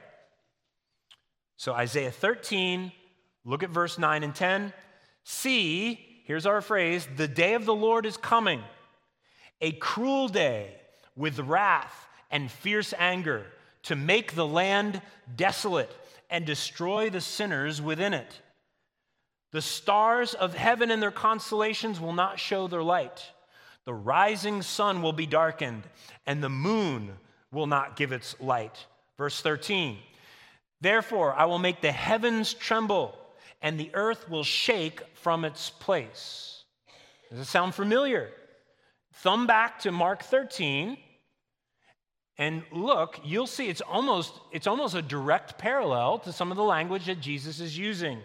So, 1.57 1.73
Isaiah 1.73 2.11
13, 2.11 2.93
look 3.45 3.63
at 3.63 3.71
verse 3.71 3.99
9 3.99 4.23
and 4.23 4.35
10. 4.35 4.73
See, 5.25 6.23
here's 6.25 6.47
our 6.47 6.61
phrase 6.61 7.07
the 7.17 7.29
day 7.29 7.55
of 7.55 7.65
the 7.65 7.75
Lord 7.75 8.07
is 8.07 8.17
coming, 8.17 8.63
a 9.61 9.73
cruel 9.73 10.29
day 10.29 10.75
with 11.17 11.39
wrath 11.39 12.07
and 12.31 12.51
fierce 12.51 12.93
anger 12.99 13.47
to 13.85 13.97
make 13.97 14.35
the 14.35 14.47
land 14.47 15.01
desolate 15.37 15.95
and 16.31 16.45
destroy 16.45 17.11
the 17.11 17.21
sinners 17.21 17.81
within 17.81 18.15
it. 18.15 18.41
The 19.53 19.63
stars 19.63 20.35
of 20.35 20.55
heaven 20.55 20.91
and 20.91 21.01
their 21.01 21.13
constellations 21.13 22.01
will 22.01 22.13
not 22.13 22.41
show 22.41 22.67
their 22.67 22.83
light. 22.83 23.25
The 23.85 23.95
rising 23.95 24.63
sun 24.63 25.03
will 25.03 25.13
be 25.13 25.27
darkened, 25.27 25.85
and 26.27 26.43
the 26.43 26.49
moon 26.49 27.13
will 27.53 27.67
not 27.67 27.97
give 27.97 28.11
its 28.11 28.35
light. 28.41 28.87
Verse 29.17 29.41
13 29.41 29.99
Therefore, 30.81 31.35
I 31.35 31.45
will 31.45 31.59
make 31.59 31.81
the 31.81 31.93
heavens 31.93 32.53
tremble, 32.53 33.17
and 33.63 33.79
the 33.79 33.91
earth 33.95 34.29
will 34.29 34.45
shake 34.45 35.03
from 35.15 35.45
its 35.45 35.71
place. 35.71 36.65
Does 37.31 37.39
it 37.39 37.45
sound 37.45 37.75
familiar? 37.75 38.31
Thumb 39.17 39.47
back 39.47 39.81
to 39.81 39.93
Mark 39.93 40.23
13 40.23 40.99
and 42.37 42.65
look, 42.73 43.21
you'll 43.25 43.47
see 43.47 43.69
it's 43.69 43.81
almost, 43.81 44.33
it's 44.51 44.67
almost 44.67 44.97
a 44.97 45.03
direct 45.03 45.57
parallel 45.57 46.19
to 46.21 46.33
some 46.33 46.51
of 46.51 46.57
the 46.57 46.65
language 46.65 47.07
that 47.07 47.21
Jesus 47.21 47.61
is 47.61 47.79
using 47.79 48.19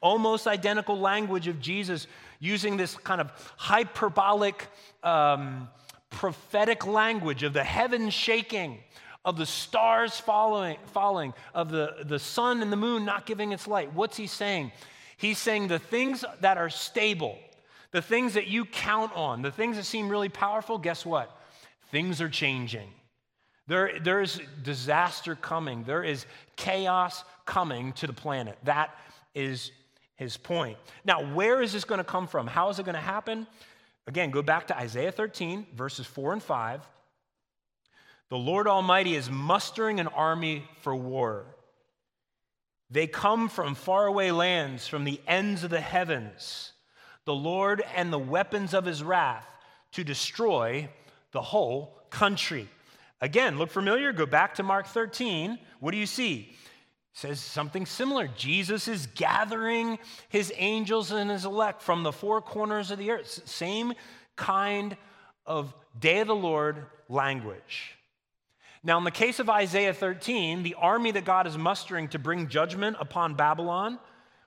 almost 0.00 0.46
identical 0.46 0.98
language 0.98 1.46
of 1.48 1.60
Jesus 1.60 2.06
using 2.38 2.76
this 2.76 2.96
kind 2.96 3.20
of 3.20 3.30
hyperbolic, 3.56 4.68
um, 5.02 5.68
prophetic 6.08 6.86
language 6.86 7.42
of 7.42 7.52
the 7.52 7.64
heavens 7.64 8.14
shaking, 8.14 8.78
of 9.24 9.36
the 9.36 9.44
stars 9.44 10.18
falling, 10.18 10.78
falling, 10.92 11.34
of 11.54 11.70
the, 11.70 11.96
the 12.06 12.18
sun 12.18 12.62
and 12.62 12.72
the 12.72 12.76
moon 12.76 13.04
not 13.04 13.26
giving 13.26 13.52
its 13.52 13.68
light. 13.68 13.92
What's 13.92 14.16
he 14.16 14.26
saying? 14.26 14.72
He's 15.18 15.38
saying 15.38 15.68
the 15.68 15.78
things 15.78 16.24
that 16.40 16.56
are 16.56 16.70
stable, 16.70 17.38
the 17.92 18.02
things 18.02 18.34
that 18.34 18.46
you 18.46 18.64
count 18.64 19.12
on, 19.14 19.42
the 19.42 19.50
things 19.50 19.76
that 19.76 19.84
seem 19.84 20.08
really 20.08 20.28
powerful, 20.28 20.78
guess 20.78 21.04
what? 21.04 21.36
Things 21.90 22.20
are 22.20 22.28
changing. 22.28 22.88
There, 23.66 23.98
there 24.00 24.20
is 24.20 24.40
disaster 24.62 25.34
coming. 25.34 25.84
There 25.84 26.02
is 26.02 26.26
chaos 26.56 27.24
coming 27.46 27.92
to 27.94 28.06
the 28.06 28.12
planet. 28.12 28.58
That 28.64 28.96
is 29.34 29.72
his 30.16 30.36
point. 30.36 30.76
Now, 31.04 31.34
where 31.34 31.62
is 31.62 31.72
this 31.72 31.84
going 31.84 31.98
to 31.98 32.04
come 32.04 32.26
from? 32.26 32.46
How 32.46 32.68
is 32.68 32.78
it 32.78 32.84
going 32.84 32.94
to 32.94 33.00
happen? 33.00 33.46
Again, 34.06 34.30
go 34.30 34.42
back 34.42 34.66
to 34.68 34.78
Isaiah 34.78 35.12
13, 35.12 35.66
verses 35.74 36.06
4 36.06 36.34
and 36.34 36.42
5. 36.42 36.80
The 38.28 38.36
Lord 38.36 38.68
Almighty 38.68 39.14
is 39.14 39.30
mustering 39.30 39.98
an 39.98 40.06
army 40.08 40.64
for 40.82 40.94
war. 40.94 41.46
They 42.90 43.06
come 43.06 43.48
from 43.48 43.74
faraway 43.74 44.30
lands, 44.30 44.86
from 44.86 45.04
the 45.04 45.20
ends 45.26 45.62
of 45.64 45.70
the 45.70 45.80
heavens. 45.80 46.72
The 47.24 47.34
Lord 47.34 47.82
and 47.94 48.12
the 48.12 48.18
weapons 48.18 48.74
of 48.74 48.84
his 48.84 49.02
wrath 49.02 49.46
to 49.92 50.04
destroy 50.04 50.88
the 51.32 51.42
whole 51.42 51.98
country. 52.10 52.68
Again, 53.20 53.58
look 53.58 53.70
familiar? 53.70 54.12
Go 54.12 54.26
back 54.26 54.54
to 54.54 54.62
Mark 54.62 54.86
13. 54.86 55.58
What 55.80 55.90
do 55.92 55.98
you 55.98 56.06
see? 56.06 56.48
It 56.50 57.18
says 57.18 57.40
something 57.40 57.86
similar. 57.86 58.28
Jesus 58.28 58.88
is 58.88 59.06
gathering 59.14 59.98
his 60.28 60.52
angels 60.56 61.10
and 61.10 61.30
his 61.30 61.44
elect 61.44 61.82
from 61.82 62.02
the 62.02 62.12
four 62.12 62.40
corners 62.40 62.90
of 62.90 62.98
the 62.98 63.10
earth. 63.10 63.42
Same 63.46 63.92
kind 64.36 64.96
of 65.44 65.74
day 65.98 66.20
of 66.20 66.28
the 66.28 66.34
Lord 66.34 66.86
language. 67.08 67.96
Now, 68.82 68.96
in 68.96 69.04
the 69.04 69.10
case 69.10 69.38
of 69.38 69.50
Isaiah 69.50 69.92
13, 69.92 70.62
the 70.62 70.74
army 70.74 71.10
that 71.10 71.26
God 71.26 71.46
is 71.46 71.58
mustering 71.58 72.08
to 72.08 72.18
bring 72.18 72.48
judgment 72.48 72.96
upon 72.98 73.34
Babylon, 73.34 73.98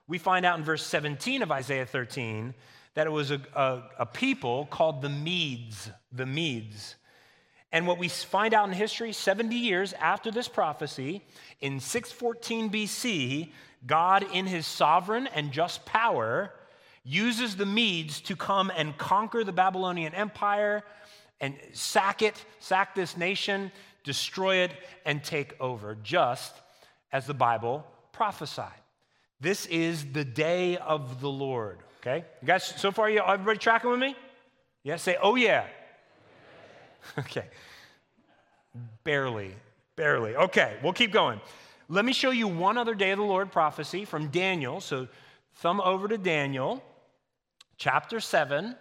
we 0.06 0.18
find 0.18 0.44
out 0.44 0.58
in 0.58 0.64
verse 0.64 0.84
17 0.84 1.42
of 1.42 1.50
Isaiah 1.50 1.86
13 1.86 2.54
that 2.94 3.06
it 3.06 3.10
was 3.10 3.30
a, 3.30 3.40
a, 3.54 3.82
a 4.00 4.06
people 4.06 4.66
called 4.66 5.02
the 5.02 5.08
Medes, 5.08 5.90
the 6.12 6.26
Medes. 6.26 6.96
And 7.72 7.86
what 7.86 7.98
we 7.98 8.08
find 8.08 8.54
out 8.54 8.68
in 8.68 8.72
history, 8.72 9.12
70 9.12 9.56
years 9.56 9.92
after 9.94 10.30
this 10.30 10.46
prophecy, 10.46 11.22
in 11.60 11.80
614 11.80 12.70
BC, 12.70 13.50
God, 13.84 14.24
in 14.32 14.46
his 14.46 14.66
sovereign 14.66 15.26
and 15.34 15.50
just 15.50 15.84
power, 15.84 16.52
uses 17.02 17.56
the 17.56 17.66
Medes 17.66 18.20
to 18.22 18.36
come 18.36 18.70
and 18.76 18.96
conquer 18.96 19.42
the 19.42 19.52
Babylonian 19.52 20.14
Empire 20.14 20.84
and 21.40 21.56
sack 21.72 22.22
it, 22.22 22.44
sack 22.60 22.94
this 22.94 23.16
nation, 23.16 23.72
destroy 24.04 24.56
it, 24.56 24.70
and 25.04 25.24
take 25.24 25.54
over, 25.60 25.96
just 26.02 26.54
as 27.12 27.26
the 27.26 27.34
Bible 27.34 27.84
prophesied. 28.12 28.83
This 29.40 29.66
is 29.66 30.12
the 30.12 30.24
day 30.24 30.76
of 30.76 31.20
the 31.20 31.28
Lord. 31.28 31.78
Okay? 32.00 32.24
You 32.42 32.46
guys, 32.46 32.64
so 32.64 32.92
far, 32.92 33.08
you, 33.10 33.22
everybody 33.26 33.58
tracking 33.58 33.90
with 33.90 34.00
me? 34.00 34.14
Yeah, 34.82 34.96
say, 34.96 35.16
oh 35.20 35.34
yeah. 35.36 35.66
Okay. 37.18 37.44
Barely, 39.04 39.54
barely. 39.94 40.34
Okay, 40.34 40.78
we'll 40.82 40.94
keep 40.94 41.12
going. 41.12 41.40
Let 41.88 42.04
me 42.04 42.14
show 42.14 42.30
you 42.30 42.48
one 42.48 42.78
other 42.78 42.94
day 42.94 43.10
of 43.10 43.18
the 43.18 43.24
Lord 43.24 43.52
prophecy 43.52 44.04
from 44.04 44.28
Daniel. 44.28 44.80
So, 44.80 45.06
thumb 45.56 45.80
over 45.82 46.08
to 46.08 46.16
Daniel, 46.16 46.82
chapter 47.76 48.20
7. 48.20 48.74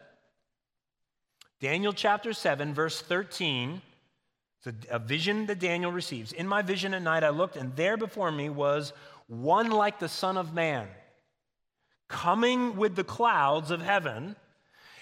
Daniel 1.60 1.94
chapter 1.94 2.34
7, 2.34 2.74
verse 2.74 3.02
13. 3.02 3.82
It's 4.66 4.88
a, 4.90 4.96
a 4.96 5.00
vision 5.00 5.46
that 5.48 5.60
Daniel 5.60 5.92
receives. 5.92 6.32
In 6.32 6.48
my 6.48 6.62
vision 6.62 6.94
at 6.94 7.02
night, 7.02 7.24
I 7.24 7.30
looked, 7.30 7.58
and 7.58 7.76
there 7.76 7.98
before 7.98 8.32
me 8.32 8.50
was 8.50 8.94
one 9.42 9.72
like 9.72 10.00
the 10.00 10.10
Son 10.10 10.38
of 10.38 10.54
Man, 10.54 10.88
coming 12.08 12.76
with 12.76 12.96
the 12.96 13.04
clouds 13.04 13.72
of 13.72 13.82
heaven. 13.82 14.36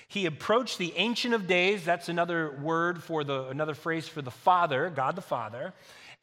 He 0.08 0.26
approached 0.26 0.78
the 0.78 0.94
Ancient 0.98 1.34
of 1.34 1.48
Days, 1.48 1.86
that's 1.86 2.10
another 2.10 2.58
word 2.62 3.02
for 3.02 3.24
the, 3.24 3.48
another 3.48 3.74
phrase 3.74 4.08
for 4.08 4.22
the 4.22 4.32
Father, 4.32 4.90
God 4.90 5.16
the 5.16 5.22
Father, 5.22 5.74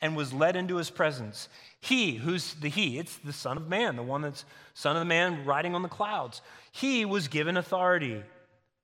and 0.01 0.17
was 0.17 0.33
led 0.33 0.57
into 0.57 0.77
his 0.77 0.91
presence. 0.91 1.49
He, 1.81 2.15
who's 2.15 2.55
the 2.55 2.69
He? 2.69 2.99
It's 2.99 3.17
the 3.19 3.33
Son 3.33 3.57
of 3.57 3.69
Man, 3.69 3.97
the 3.97 4.03
one 4.03 4.23
that's 4.23 4.45
Son 4.75 4.97
of 4.97 5.01
the 5.01 5.07
Man 5.07 5.45
riding 5.45 5.75
on 5.75 5.83
the 5.83 5.89
clouds. 5.89 6.43
He 6.71 7.05
was 7.05 7.29
given 7.29 7.57
authority 7.57 8.23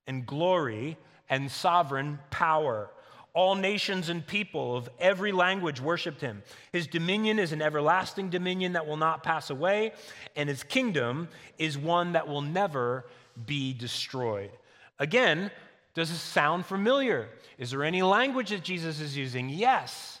and 0.07 0.25
glory 0.25 0.97
and 1.29 1.51
sovereign 1.51 2.19
power. 2.31 2.89
All 3.35 3.53
nations 3.53 4.07
and 4.09 4.25
people 4.25 4.77
of 4.77 4.89
every 4.97 5.33
language 5.33 5.81
worshiped 5.81 6.21
him. 6.21 6.41
His 6.71 6.87
dominion 6.87 7.37
is 7.37 7.51
an 7.51 7.61
everlasting 7.61 8.29
dominion 8.29 8.73
that 8.73 8.87
will 8.87 8.97
not 8.97 9.23
pass 9.23 9.49
away, 9.49 9.91
and 10.37 10.49
his 10.49 10.63
kingdom 10.63 11.27
is 11.57 11.77
one 11.77 12.13
that 12.13 12.27
will 12.27 12.41
never 12.41 13.05
be 13.45 13.73
destroyed. 13.73 14.51
Again, 14.99 15.51
does 15.95 16.09
this 16.09 16.21
sound 16.21 16.65
familiar? 16.65 17.27
Is 17.57 17.71
there 17.71 17.83
any 17.83 18.01
language 18.01 18.51
that 18.51 18.63
Jesus 18.63 19.01
is 19.01 19.17
using? 19.17 19.49
Yes. 19.49 20.19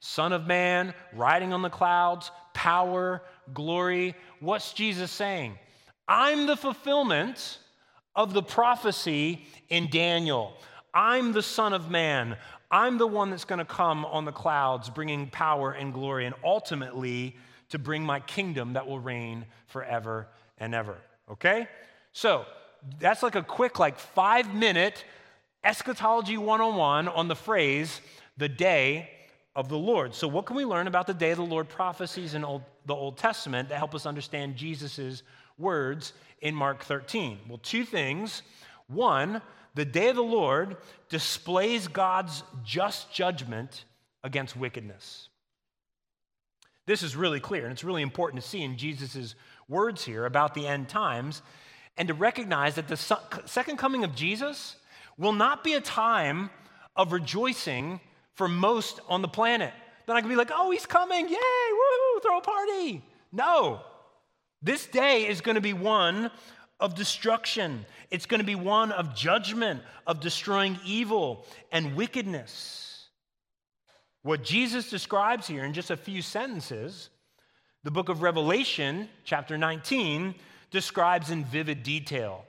Son 0.00 0.32
of 0.32 0.46
man, 0.46 0.94
riding 1.12 1.52
on 1.52 1.60
the 1.60 1.68
clouds, 1.70 2.30
power, 2.54 3.22
glory. 3.52 4.14
What's 4.40 4.72
Jesus 4.72 5.10
saying? 5.10 5.58
I'm 6.06 6.46
the 6.46 6.56
fulfillment 6.56 7.58
of 8.16 8.32
the 8.32 8.42
prophecy 8.42 9.46
in 9.68 9.90
Daniel. 9.90 10.54
I'm 10.98 11.30
the 11.30 11.44
Son 11.44 11.74
of 11.74 11.88
Man. 11.92 12.36
I'm 12.72 12.98
the 12.98 13.06
one 13.06 13.30
that's 13.30 13.44
going 13.44 13.60
to 13.60 13.64
come 13.64 14.04
on 14.04 14.24
the 14.24 14.32
clouds, 14.32 14.90
bringing 14.90 15.28
power 15.28 15.70
and 15.70 15.94
glory, 15.94 16.26
and 16.26 16.34
ultimately 16.42 17.36
to 17.68 17.78
bring 17.78 18.02
my 18.02 18.18
kingdom 18.18 18.72
that 18.72 18.88
will 18.88 18.98
reign 18.98 19.46
forever 19.68 20.26
and 20.58 20.74
ever. 20.74 20.96
Okay? 21.30 21.68
So, 22.10 22.46
that's 22.98 23.22
like 23.22 23.36
a 23.36 23.44
quick, 23.44 23.78
like 23.78 23.96
five 23.96 24.52
minute 24.52 25.04
eschatology 25.62 26.36
101 26.36 27.06
on 27.06 27.28
the 27.28 27.36
phrase, 27.36 28.00
the 28.36 28.48
day 28.48 29.08
of 29.54 29.68
the 29.68 29.78
Lord. 29.78 30.16
So, 30.16 30.26
what 30.26 30.46
can 30.46 30.56
we 30.56 30.64
learn 30.64 30.88
about 30.88 31.06
the 31.06 31.14
day 31.14 31.30
of 31.30 31.36
the 31.36 31.44
Lord 31.44 31.68
prophecies 31.68 32.34
in 32.34 32.44
Old, 32.44 32.62
the 32.86 32.94
Old 32.94 33.18
Testament 33.18 33.68
that 33.68 33.78
help 33.78 33.94
us 33.94 34.04
understand 34.04 34.56
Jesus' 34.56 35.22
words 35.58 36.12
in 36.40 36.56
Mark 36.56 36.82
13? 36.82 37.38
Well, 37.48 37.58
two 37.58 37.84
things. 37.84 38.42
One, 38.88 39.42
the 39.78 39.84
day 39.84 40.08
of 40.08 40.16
the 40.16 40.22
Lord 40.22 40.76
displays 41.08 41.86
God's 41.86 42.42
just 42.64 43.12
judgment 43.12 43.84
against 44.24 44.56
wickedness. 44.56 45.28
This 46.86 47.04
is 47.04 47.14
really 47.14 47.38
clear, 47.38 47.62
and 47.62 47.70
it's 47.70 47.84
really 47.84 48.02
important 48.02 48.42
to 48.42 48.48
see 48.48 48.60
in 48.60 48.76
Jesus' 48.76 49.36
words 49.68 50.04
here 50.04 50.26
about 50.26 50.54
the 50.54 50.66
end 50.66 50.88
times 50.88 51.42
and 51.96 52.08
to 52.08 52.14
recognize 52.14 52.74
that 52.74 52.88
the 52.88 52.96
second 53.46 53.76
coming 53.76 54.02
of 54.02 54.16
Jesus 54.16 54.74
will 55.16 55.32
not 55.32 55.62
be 55.62 55.74
a 55.74 55.80
time 55.80 56.50
of 56.96 57.12
rejoicing 57.12 58.00
for 58.34 58.48
most 58.48 58.98
on 59.08 59.22
the 59.22 59.28
planet. 59.28 59.72
They're 60.06 60.14
not 60.16 60.22
gonna 60.22 60.32
be 60.32 60.38
like, 60.38 60.50
oh, 60.52 60.72
he's 60.72 60.86
coming, 60.86 61.28
yay, 61.28 61.36
woohoo, 61.36 62.22
throw 62.22 62.38
a 62.38 62.42
party. 62.42 63.04
No. 63.30 63.82
This 64.60 64.86
day 64.86 65.28
is 65.28 65.40
gonna 65.40 65.60
be 65.60 65.72
one 65.72 66.32
of 66.80 66.94
destruction. 66.94 67.84
It's 68.10 68.26
going 68.26 68.40
to 68.40 68.46
be 68.46 68.54
one 68.54 68.92
of 68.92 69.14
judgment, 69.14 69.82
of 70.06 70.20
destroying 70.20 70.78
evil 70.84 71.46
and 71.72 71.96
wickedness. 71.96 73.08
What 74.22 74.44
Jesus 74.44 74.90
describes 74.90 75.46
here 75.46 75.64
in 75.64 75.72
just 75.72 75.90
a 75.90 75.96
few 75.96 76.22
sentences, 76.22 77.10
the 77.84 77.90
book 77.90 78.08
of 78.08 78.22
Revelation, 78.22 79.08
chapter 79.24 79.56
19, 79.56 80.34
describes 80.70 81.30
in 81.30 81.44
vivid 81.44 81.82
detail. 81.82 82.44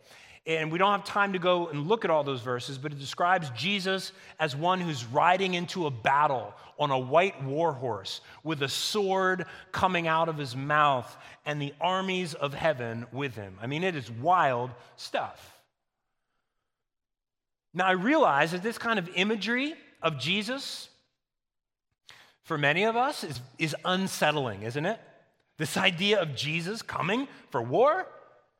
And 0.57 0.71
we 0.71 0.79
don't 0.79 0.91
have 0.91 1.03
time 1.03 1.33
to 1.33 1.39
go 1.39 1.67
and 1.67 1.87
look 1.87 2.03
at 2.03 2.09
all 2.09 2.23
those 2.23 2.41
verses, 2.41 2.79
but 2.79 2.91
it 2.91 2.97
describes 2.97 3.51
Jesus 3.51 4.11
as 4.39 4.55
one 4.55 4.81
who's 4.81 5.05
riding 5.05 5.53
into 5.53 5.85
a 5.85 5.91
battle 5.91 6.55
on 6.79 6.89
a 6.89 6.97
white 6.97 7.43
war 7.43 7.71
horse 7.71 8.21
with 8.43 8.63
a 8.63 8.67
sword 8.67 9.45
coming 9.71 10.07
out 10.07 10.27
of 10.27 10.37
his 10.37 10.55
mouth 10.55 11.15
and 11.45 11.61
the 11.61 11.71
armies 11.79 12.33
of 12.33 12.55
heaven 12.55 13.05
with 13.11 13.35
him. 13.35 13.57
I 13.61 13.67
mean, 13.67 13.83
it 13.83 13.95
is 13.95 14.09
wild 14.09 14.71
stuff. 14.95 15.61
Now, 17.71 17.85
I 17.85 17.91
realize 17.91 18.51
that 18.53 18.63
this 18.63 18.79
kind 18.79 18.97
of 18.97 19.07
imagery 19.13 19.75
of 20.01 20.17
Jesus, 20.17 20.89
for 22.41 22.57
many 22.57 22.85
of 22.85 22.95
us, 22.95 23.23
is, 23.23 23.39
is 23.59 23.75
unsettling, 23.85 24.63
isn't 24.63 24.85
it? 24.87 24.99
This 25.57 25.77
idea 25.77 26.19
of 26.19 26.35
Jesus 26.35 26.81
coming 26.81 27.27
for 27.51 27.61
war 27.61 28.07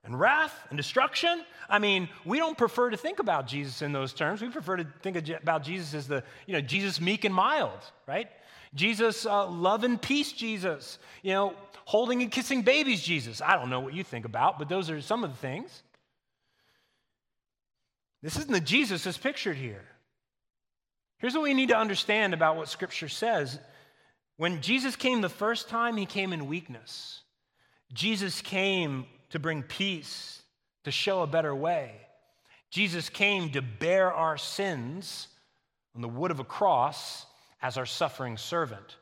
and 0.10 0.20
wrath 0.20 0.54
and 0.70 0.78
destruction. 0.78 1.44
I 1.70 1.78
mean, 1.78 2.10
we 2.26 2.40
don't 2.40 2.58
prefer 2.58 2.90
to 2.90 2.98
think 2.98 3.20
about 3.20 3.48
Jesus 3.48 3.84
in 3.84 3.94
those 3.94 4.12
terms. 4.12 4.42
We 4.42 4.50
prefer 4.50 4.78
to 4.78 4.88
think 5.04 5.30
about 5.32 5.64
Jesus 5.64 5.94
as 5.94 6.08
the, 6.08 6.24
you 6.48 6.54
know, 6.54 6.62
Jesus 6.62 7.00
meek 7.00 7.26
and 7.26 7.34
mild, 7.34 7.80
right? 8.08 8.28
Jesus, 8.74 9.26
uh, 9.26 9.48
love 9.48 9.84
and 9.84 10.02
peace, 10.02 10.32
Jesus. 10.32 10.98
You 11.22 11.34
know, 11.34 11.54
holding 11.86 12.24
and 12.24 12.32
kissing 12.32 12.64
babies, 12.64 13.04
Jesus. 13.04 13.40
I 13.40 13.56
don't 13.56 13.70
know 13.70 13.80
what 13.82 13.94
you 13.94 14.04
think 14.04 14.26
about, 14.26 14.58
but 14.58 14.68
those 14.68 14.90
are 14.90 15.00
some 15.00 15.24
of 15.24 15.30
the 15.30 15.38
things. 15.38 15.84
This 18.24 18.36
isn't 18.36 18.52
the 18.52 18.60
Jesus 18.60 19.04
that's 19.04 19.18
pictured 19.18 19.58
here. 19.58 19.86
Here's 21.20 21.36
what 21.36 21.44
we 21.44 21.54
need 21.54 21.70
to 21.70 21.78
understand 21.78 22.34
about 22.34 22.58
what 22.58 22.68
Scripture 22.68 23.10
says. 23.10 23.60
When 24.38 24.62
Jesus 24.62 24.96
came 24.96 25.22
the 25.22 25.30
first 25.30 25.70
time, 25.70 25.98
he 25.98 26.06
came 26.08 26.34
in 26.34 26.48
weakness. 26.48 27.22
Jesus 27.94 28.42
came 28.42 29.06
to 29.30 29.40
bring 29.40 29.64
peace, 29.64 30.42
to 30.84 30.92
show 30.92 31.22
a 31.22 31.28
better 31.28 31.54
way. 31.54 31.92
Jesus 32.70 33.10
came 33.10 33.50
to 33.52 33.62
bear 33.62 34.14
our 34.14 34.38
sins 34.38 35.28
on 35.96 36.02
the 36.02 36.08
wood 36.08 36.32
of 36.32 36.40
a 36.40 36.44
cross 36.44 37.26
as 37.62 37.78
our 37.78 37.86
suffering 37.86 38.38
servant. 38.38 38.98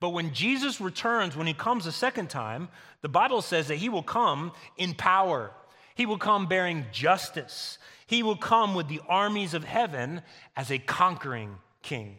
But 0.00 0.10
when 0.10 0.34
Jesus 0.34 0.80
returns, 0.80 1.36
when 1.36 1.46
he 1.46 1.54
comes 1.54 1.86
a 1.86 1.92
second 1.92 2.28
time, 2.28 2.68
the 3.02 3.08
Bible 3.08 3.42
says 3.42 3.68
that 3.68 3.76
he 3.76 3.88
will 3.88 4.02
come 4.02 4.52
in 4.76 4.94
power. 4.94 5.52
He 5.94 6.06
will 6.06 6.18
come 6.18 6.48
bearing 6.48 6.86
justice. 6.90 7.78
He 8.06 8.22
will 8.22 8.36
come 8.36 8.74
with 8.74 8.88
the 8.88 9.00
armies 9.08 9.54
of 9.54 9.62
heaven 9.62 10.22
as 10.56 10.70
a 10.70 10.78
conquering 10.78 11.56
king. 11.82 12.16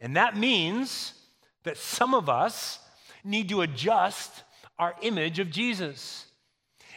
And 0.00 0.16
that 0.16 0.36
means 0.36 1.14
that 1.62 1.76
some 1.76 2.14
of 2.14 2.28
us 2.28 2.78
need 3.22 3.48
to 3.50 3.60
adjust 3.62 4.42
our 4.78 4.94
image 5.02 5.38
of 5.38 5.50
Jesus. 5.50 6.26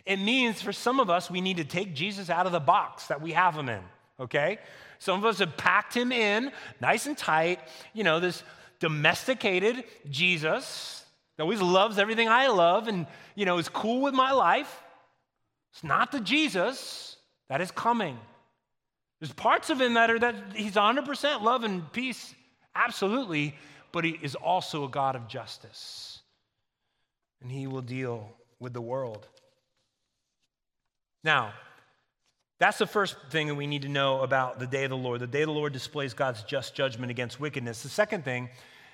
It 0.07 0.19
means 0.19 0.61
for 0.61 0.71
some 0.71 1.01
of 1.01 1.09
us, 1.09 1.29
we 1.29 1.41
need 1.41 1.57
to 1.57 1.65
take 1.65 1.93
Jesus 1.93 2.29
out 2.29 2.45
of 2.45 2.53
the 2.53 2.61
box 2.61 3.07
that 3.07 3.21
we 3.21 3.33
have 3.33 3.55
him 3.55 3.67
in, 3.67 3.81
okay? 4.21 4.57
Some 4.99 5.19
of 5.19 5.25
us 5.25 5.39
have 5.39 5.57
packed 5.57 5.93
him 5.93 6.13
in 6.13 6.51
nice 6.79 7.07
and 7.07 7.17
tight, 7.17 7.59
you 7.93 8.05
know, 8.05 8.21
this 8.21 8.41
domesticated 8.79 9.83
Jesus 10.09 11.03
that 11.35 11.43
always 11.43 11.61
loves 11.61 11.99
everything 11.99 12.29
I 12.29 12.47
love 12.47 12.87
and, 12.87 13.05
you 13.35 13.45
know, 13.45 13.57
is 13.57 13.67
cool 13.67 14.01
with 14.01 14.13
my 14.13 14.31
life. 14.31 14.81
It's 15.73 15.83
not 15.83 16.13
the 16.13 16.21
Jesus 16.21 17.17
that 17.49 17.59
is 17.59 17.69
coming. 17.69 18.17
There's 19.19 19.33
parts 19.33 19.69
of 19.69 19.81
him 19.81 19.95
that 19.95 20.09
are 20.09 20.19
that 20.19 20.35
he's 20.55 20.75
100% 20.75 21.41
love 21.41 21.65
and 21.65 21.91
peace, 21.91 22.33
absolutely, 22.75 23.55
but 23.91 24.05
he 24.05 24.17
is 24.21 24.35
also 24.35 24.85
a 24.85 24.89
God 24.89 25.17
of 25.17 25.27
justice. 25.27 26.21
And 27.41 27.51
he 27.51 27.67
will 27.67 27.81
deal 27.81 28.31
with 28.57 28.71
the 28.71 28.81
world. 28.81 29.27
Now, 31.27 31.51
that's 32.57 32.77
the 32.77 32.87
first 32.87 33.17
thing 33.31 33.47
that 33.47 33.55
we 33.55 33.67
need 33.67 33.81
to 33.81 33.89
know 33.89 34.21
about 34.21 34.59
the 34.59 34.65
day 34.65 34.85
of 34.85 34.91
the 34.91 34.95
Lord. 34.95 35.19
The 35.19 35.27
day 35.27 35.41
of 35.41 35.47
the 35.47 35.53
Lord 35.53 35.73
displays 35.73 36.13
God's 36.13 36.41
just 36.43 36.73
judgment 36.73 37.11
against 37.11 37.37
wickedness. 37.37 37.83
The 37.83 37.89
second 37.89 38.23
thing 38.23 38.47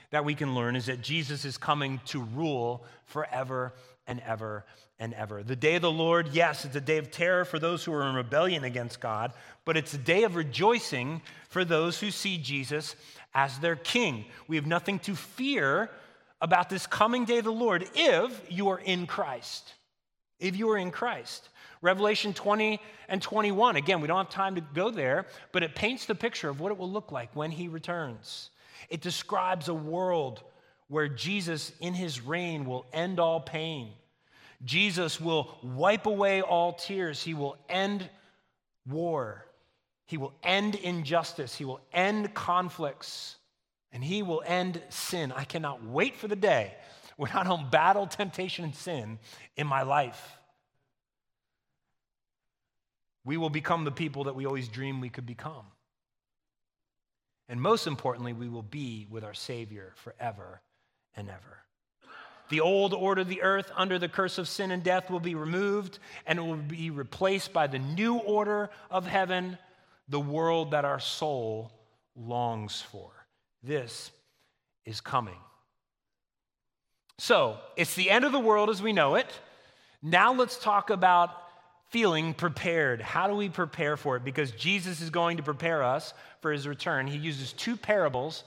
that 0.09 0.25
we 0.25 0.33
can 0.33 0.55
learn 0.55 0.75
is 0.75 0.87
that 0.87 0.99
Jesus 0.99 1.45
is 1.45 1.59
coming 1.59 2.01
to 2.05 2.23
rule 2.23 2.85
forever 3.05 3.71
and 4.07 4.19
ever 4.21 4.65
and 4.97 5.13
ever. 5.13 5.43
The 5.43 5.55
day 5.55 5.75
of 5.75 5.83
the 5.83 5.91
Lord, 5.91 6.29
yes, 6.33 6.65
it's 6.65 6.75
a 6.75 6.81
day 6.81 6.97
of 6.97 7.11
terror 7.11 7.45
for 7.45 7.59
those 7.59 7.83
who 7.83 7.93
are 7.93 8.09
in 8.09 8.15
rebellion 8.15 8.63
against 8.63 8.99
God, 8.99 9.31
but 9.63 9.77
it's 9.77 9.93
a 9.93 9.99
day 9.99 10.23
of 10.23 10.35
rejoicing 10.35 11.21
for 11.49 11.63
those 11.63 11.99
who 11.99 12.09
see 12.09 12.39
Jesus 12.39 12.95
as 13.35 13.59
their 13.59 13.75
king. 13.75 14.25
We 14.47 14.55
have 14.55 14.65
nothing 14.65 14.97
to 15.01 15.15
fear 15.15 15.91
about 16.41 16.71
this 16.71 16.87
coming 16.87 17.25
day 17.25 17.37
of 17.37 17.45
the 17.45 17.51
Lord 17.51 17.87
if 17.93 18.41
you 18.49 18.69
are 18.69 18.79
in 18.79 19.05
Christ. 19.05 19.71
If 20.39 20.57
you 20.57 20.71
are 20.71 20.79
in 20.79 20.89
Christ. 20.89 21.49
Revelation 21.83 22.33
20 22.33 22.79
and 23.09 23.21
21. 23.21 23.75
Again, 23.75 23.99
we 23.99 24.07
don't 24.07 24.17
have 24.17 24.29
time 24.29 24.55
to 24.55 24.61
go 24.61 24.89
there, 24.89 25.25
but 25.51 25.63
it 25.63 25.75
paints 25.75 26.05
the 26.05 26.15
picture 26.15 26.47
of 26.47 26.61
what 26.61 26.71
it 26.71 26.77
will 26.77 26.89
look 26.89 27.11
like 27.11 27.35
when 27.35 27.51
he 27.51 27.67
returns. 27.67 28.51
It 28.89 29.01
describes 29.01 29.67
a 29.67 29.73
world 29.73 30.41
where 30.87 31.09
Jesus, 31.09 31.73
in 31.81 31.93
his 31.93 32.21
reign, 32.21 32.65
will 32.65 32.85
end 32.93 33.19
all 33.19 33.41
pain. 33.41 33.89
Jesus 34.63 35.19
will 35.19 35.57
wipe 35.61 36.05
away 36.05 36.41
all 36.41 36.71
tears. 36.71 37.21
He 37.21 37.33
will 37.33 37.57
end 37.67 38.09
war. 38.87 39.45
He 40.05 40.15
will 40.15 40.33
end 40.41 40.75
injustice. 40.75 41.53
He 41.53 41.65
will 41.65 41.81
end 41.91 42.33
conflicts. 42.33 43.35
And 43.91 44.01
he 44.01 44.23
will 44.23 44.41
end 44.45 44.81
sin. 44.87 45.33
I 45.33 45.43
cannot 45.43 45.83
wait 45.83 46.15
for 46.15 46.29
the 46.29 46.37
day 46.37 46.75
when 47.17 47.31
I 47.31 47.43
don't 47.43 47.69
battle 47.69 48.07
temptation 48.07 48.63
and 48.63 48.73
sin 48.73 49.19
in 49.57 49.67
my 49.67 49.81
life 49.81 50.37
we 53.25 53.37
will 53.37 53.49
become 53.49 53.83
the 53.83 53.91
people 53.91 54.25
that 54.25 54.35
we 54.35 54.45
always 54.45 54.67
dreamed 54.67 55.01
we 55.01 55.09
could 55.09 55.25
become. 55.25 55.65
And 57.49 57.61
most 57.61 57.87
importantly, 57.87 58.33
we 58.33 58.49
will 58.49 58.63
be 58.63 59.07
with 59.09 59.23
our 59.23 59.33
Savior 59.33 59.93
forever 59.95 60.61
and 61.15 61.29
ever. 61.29 61.59
The 62.49 62.61
old 62.61 62.93
order 62.93 63.21
of 63.21 63.29
the 63.29 63.41
earth 63.41 63.71
under 63.75 63.97
the 63.97 64.09
curse 64.09 64.37
of 64.37 64.47
sin 64.47 64.71
and 64.71 64.83
death 64.83 65.09
will 65.09 65.19
be 65.19 65.35
removed, 65.35 65.99
and 66.25 66.39
it 66.39 66.41
will 66.41 66.55
be 66.55 66.89
replaced 66.89 67.53
by 67.53 67.67
the 67.67 67.79
new 67.79 68.17
order 68.17 68.69
of 68.91 69.07
heaven, 69.07 69.57
the 70.07 70.19
world 70.19 70.71
that 70.71 70.85
our 70.85 70.99
soul 70.99 71.71
longs 72.15 72.81
for. 72.81 73.09
This 73.63 74.11
is 74.85 75.01
coming. 75.01 75.39
So, 77.17 77.57
it's 77.77 77.95
the 77.95 78.09
end 78.09 78.25
of 78.25 78.31
the 78.31 78.39
world 78.39 78.69
as 78.69 78.81
we 78.81 78.91
know 78.91 79.15
it. 79.15 79.27
Now, 80.01 80.33
let's 80.33 80.57
talk 80.57 80.89
about 80.89 81.42
feeling 81.93 82.33
prepared. 82.33 82.99
How 82.99 83.27
do 83.27 83.35
we 83.35 83.49
prepare 83.49 83.95
for 83.97 84.17
it? 84.17 84.25
Because 84.25 84.49
Jesus 84.49 84.99
is 84.99 85.11
going 85.11 85.37
to 85.37 85.43
prepare 85.43 85.83
us 85.83 86.15
for 86.41 86.51
his 86.51 86.67
return. 86.67 87.05
He 87.05 87.19
uses 87.19 87.53
two 87.53 87.77
parables 87.77 88.45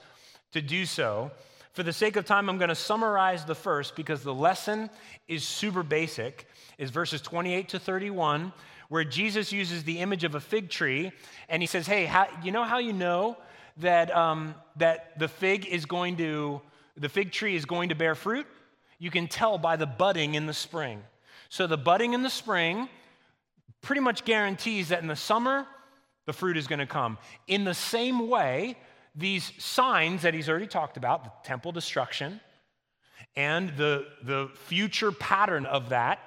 to 0.51 0.61
do 0.61 0.85
so. 0.85 1.31
For 1.73 1.85
the 1.85 1.93
sake 1.93 2.17
of 2.17 2.25
time, 2.25 2.51
I'm 2.51 2.59
going 2.59 2.71
to 2.71 2.75
summarize 2.75 3.45
the 3.45 3.55
first 3.55 3.95
because 3.95 4.25
the 4.25 4.35
lesson 4.35 4.91
is 5.29 5.45
super 5.45 5.85
basic. 5.85 6.49
Is 6.77 6.91
verses 6.91 7.23
28 7.23 7.69
to 7.69 7.79
31, 7.79 8.53
where 8.89 9.05
Jesus 9.05 9.53
uses 9.53 9.85
the 9.85 10.01
image 10.01 10.25
of 10.25 10.35
a 10.35 10.41
fig 10.41 10.69
tree, 10.69 11.13
and 11.49 11.63
he 11.63 11.69
says, 11.69 11.87
"Hey, 11.87 12.05
how, 12.05 12.27
you 12.43 12.51
know 12.51 12.65
how 12.65 12.79
you 12.79 12.93
know 12.93 13.37
that 13.77 14.15
um, 14.15 14.57
that 14.75 15.17
the 15.21 15.29
fig 15.29 15.67
is 15.67 15.87
going 15.87 16.17
to 16.17 16.61
the 16.97 17.09
fig 17.09 17.31
tree 17.31 17.55
is 17.55 17.65
going 17.65 17.91
to 17.91 17.95
bear 17.95 18.17
fruit? 18.17 18.49
You 18.99 19.13
can 19.13 19.29
tell 19.29 19.57
by 19.57 19.77
the 19.77 19.87
budding 19.87 20.35
in 20.35 20.47
the 20.47 20.55
spring. 20.55 21.01
So 21.49 21.69
the 21.69 21.79
budding 21.79 22.13
in 22.13 22.25
the 22.25 22.31
spring 22.31 22.89
pretty 23.87 24.03
much 24.03 24.25
guarantees 24.25 24.89
that 24.89 25.01
in 25.01 25.09
the 25.09 25.17
summer, 25.17 25.67
the 26.27 26.33
fruit 26.33 26.57
is 26.57 26.67
going 26.67 26.81
to 26.81 26.87
come. 26.87 27.17
In 27.47 27.65
the 27.65 27.75
same 27.75 28.29
way, 28.29 28.77
these 29.15 29.53
signs 29.59 30.23
that 30.23 30.35
he's 30.35 30.49
already 30.49 30.67
talked 30.67 30.97
about 30.97 31.25
the 31.25 31.31
temple 31.43 31.73
destruction 31.73 32.41
and 33.35 33.71
the, 33.77 34.07
the 34.23 34.51
future 34.67 35.13
pattern 35.13 35.65
of 35.67 35.89
that 35.91 36.19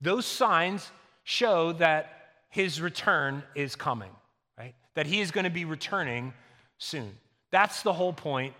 those 0.00 0.26
signs 0.26 0.90
show 1.24 1.72
that 1.72 2.30
his 2.50 2.80
return 2.80 3.42
is 3.54 3.76
coming, 3.76 4.10
right? 4.58 4.74
That 4.94 5.06
he 5.06 5.20
is 5.20 5.30
going 5.30 5.44
to 5.44 5.50
be 5.50 5.64
returning 5.64 6.32
soon. 6.78 7.16
That's 7.50 7.82
the 7.82 7.92
whole 7.92 8.12
point 8.12 8.54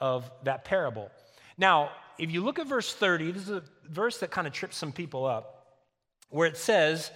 of 0.00 0.30
that 0.44 0.64
parable. 0.64 1.10
Now, 1.56 1.90
if 2.18 2.30
you 2.30 2.42
look 2.42 2.58
at 2.58 2.66
verse 2.66 2.92
30, 2.94 3.32
this 3.32 3.42
is 3.44 3.50
a 3.50 3.62
verse 3.88 4.18
that 4.18 4.30
kind 4.30 4.46
of 4.46 4.52
trips 4.52 4.76
some 4.76 4.92
people 4.92 5.24
up, 5.24 5.78
where 6.28 6.46
it 6.46 6.56
says, 6.56 7.10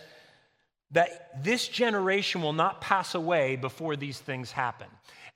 that 0.92 1.42
this 1.42 1.68
generation 1.68 2.42
will 2.42 2.52
not 2.52 2.80
pass 2.80 3.14
away 3.14 3.56
before 3.56 3.96
these 3.96 4.18
things 4.18 4.52
happen. 4.52 4.86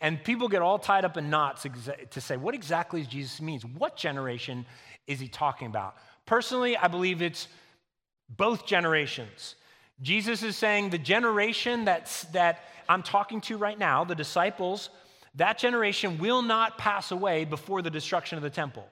And 0.01 0.23
people 0.23 0.49
get 0.49 0.63
all 0.63 0.79
tied 0.79 1.05
up 1.05 1.17
in 1.17 1.29
knots 1.29 1.67
to 2.11 2.21
say, 2.21 2.37
what 2.37 2.55
exactly 2.55 3.03
Jesus 3.05 3.41
means? 3.41 3.65
What 3.65 3.97
generation 3.97 4.65
is 5.07 5.21
he 5.21 5.29
talking 5.29 5.67
about? 5.67 5.97
Personally, 6.25 6.77
I 6.77 6.89
believe 6.89 7.21
it's 7.21 7.49
both 8.29 8.65
generations. 8.67 9.57
Jesus 10.01 10.43
is 10.43 10.57
saying 10.57 10.91
the 10.91 10.99
generation 10.99 11.85
that's, 11.85 12.23
that 12.27 12.61
I'm 12.89 13.03
talking 13.03 13.41
to 13.43 13.59
right 13.59 13.79
now, 13.79 14.05
the 14.05 14.15
disciples, 14.15 14.89
that 15.35 15.59
generation 15.59 16.19
will 16.19 16.43
not 16.43 16.79
pass 16.79 17.11
away 17.11 17.45
before 17.45 17.83
the 17.83 17.91
destruction 17.91 18.39
of 18.39 18.43
the 18.43 18.51
temple. 18.51 18.89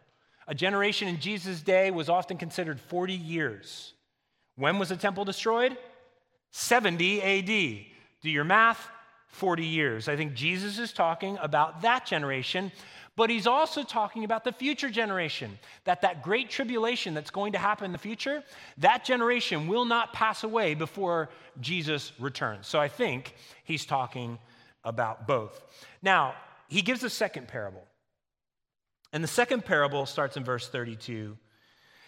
A 0.46 0.54
generation 0.54 1.08
in 1.08 1.20
Jesus' 1.20 1.62
day 1.62 1.90
was 1.90 2.08
often 2.08 2.36
considered 2.36 2.80
40 2.80 3.14
years. 3.14 3.94
When 4.56 4.78
was 4.78 4.90
the 4.90 4.96
temple 4.96 5.24
destroyed? 5.24 5.76
70 6.50 7.22
AD. 7.22 7.86
Do 8.20 8.30
your 8.30 8.44
math, 8.44 8.88
40 9.28 9.64
years. 9.64 10.08
I 10.08 10.16
think 10.16 10.34
Jesus 10.34 10.78
is 10.78 10.92
talking 10.92 11.38
about 11.40 11.82
that 11.82 12.06
generation, 12.06 12.72
but 13.14 13.30
he's 13.30 13.46
also 13.46 13.82
talking 13.82 14.24
about 14.24 14.44
the 14.44 14.52
future 14.52 14.90
generation. 14.90 15.58
That 15.84 16.02
that 16.02 16.22
great 16.22 16.50
tribulation 16.50 17.14
that's 17.14 17.30
going 17.30 17.52
to 17.52 17.58
happen 17.58 17.84
in 17.84 17.92
the 17.92 17.98
future, 17.98 18.42
that 18.78 19.04
generation 19.04 19.68
will 19.68 19.84
not 19.84 20.12
pass 20.12 20.44
away 20.44 20.74
before 20.74 21.28
Jesus 21.60 22.12
returns. 22.18 22.66
So 22.66 22.80
I 22.80 22.88
think 22.88 23.34
he's 23.64 23.86
talking 23.86 24.38
about 24.84 25.26
both. 25.26 25.62
Now, 26.02 26.34
he 26.68 26.82
gives 26.82 27.02
a 27.02 27.10
second 27.10 27.48
parable. 27.48 27.84
And 29.12 29.24
the 29.24 29.28
second 29.28 29.64
parable 29.64 30.06
starts 30.06 30.36
in 30.36 30.44
verse 30.44 30.68
32. 30.68 31.36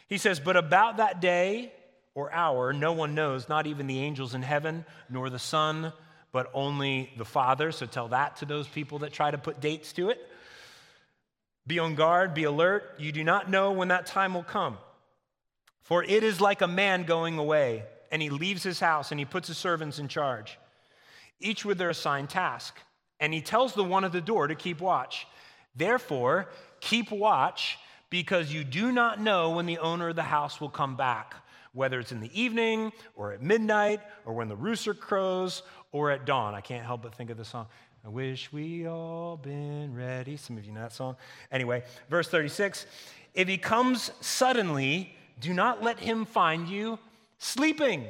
He 0.09 0.19
says, 0.19 0.39
But 0.39 0.57
about 0.57 0.99
that 0.99 1.21
day 1.21 1.73
or 2.15 2.33
hour, 2.33 2.73
no 2.73 2.93
one 2.93 3.15
knows, 3.15 3.49
not 3.49 3.67
even 3.67 3.87
the 3.87 4.01
angels 4.01 4.35
in 4.35 4.43
heaven, 4.43 4.85
nor 5.09 5.31
the 5.31 5.39
Son, 5.39 5.93
but 6.33 6.51
only 6.55 7.11
the 7.17 7.25
Father. 7.25 7.73
So 7.73 7.87
tell 7.87 8.09
that 8.09 8.37
to 8.37 8.45
those 8.45 8.69
people 8.69 9.01
that 9.01 9.13
try 9.13 9.31
to 9.31 9.39
put 9.39 9.61
dates 9.61 9.93
to 9.95 10.11
it. 10.11 10.21
Be 11.67 11.79
on 11.79 11.95
guard, 11.95 12.35
be 12.35 12.45
alert. 12.45 12.95
You 12.99 13.13
do 13.13 13.23
not 13.23 13.51
know 13.51 13.73
when 13.73 13.89
that 13.89 14.07
time 14.07 14.35
will 14.35 14.43
come. 14.43 14.79
For 15.83 16.03
it 16.05 16.23
is 16.23 16.41
like 16.41 16.63
a 16.63 16.69
man 16.69 17.05
going 17.05 17.39
away, 17.39 17.85
and 18.11 18.21
he 18.21 18.31
leaves 18.31 18.63
his 18.63 18.81
house 18.81 19.11
and 19.11 19.19
he 19.19 19.25
puts 19.25 19.49
his 19.49 19.59
servants 19.59 19.99
in 19.99 20.09
charge, 20.09 20.59
each 21.41 21.65
with 21.65 21.79
their 21.79 21.91
assigned 21.91 22.31
task. 22.31 22.77
And 23.19 23.35
he 23.35 23.41
tells 23.41 23.75
the 23.75 23.85
one 23.85 24.05
at 24.05 24.13
the 24.13 24.21
door 24.21 24.47
to 24.47 24.55
keep 24.55 24.81
watch. 24.81 25.27
Therefore, 25.77 26.49
keep 26.81 27.11
watch 27.11 27.79
because 28.09 28.53
you 28.53 28.65
do 28.65 28.91
not 28.91 29.21
know 29.21 29.51
when 29.51 29.67
the 29.67 29.79
owner 29.79 30.09
of 30.09 30.17
the 30.17 30.23
house 30.23 30.61
will 30.61 30.71
come 30.71 30.97
back, 30.97 31.35
whether 31.73 32.01
it's 32.01 32.13
in 32.13 32.21
the 32.21 32.41
evening 32.41 32.93
or 33.15 33.33
at 33.33 33.43
midnight 33.43 34.01
or 34.25 34.35
when 34.35 34.49
the 34.49 34.57
rooster 34.57 34.95
crows 34.95 35.63
or 35.93 36.11
at 36.11 36.25
dawn. 36.27 36.55
I 36.55 36.61
can't 36.61 36.85
help 36.85 37.03
but 37.03 37.15
think 37.15 37.31
of 37.31 37.37
the 37.37 37.45
song. 37.45 37.67
I 38.05 38.09
wish 38.09 38.51
we 38.53 38.87
all 38.87 39.37
been 39.37 39.95
ready. 39.95 40.37
Some 40.37 40.57
of 40.57 40.65
you 40.65 40.73
know 40.73 40.81
that 40.81 40.93
song. 40.93 41.17
Anyway, 41.53 41.83
verse 42.09 42.29
36 42.29 42.87
If 43.35 43.47
he 43.47 43.59
comes 43.59 44.11
suddenly, 44.21 45.15
do 45.39 45.53
not 45.53 45.83
let 45.83 45.99
him 45.99 46.25
find 46.25 46.69
you 46.69 46.99
sleeping. 47.39 48.07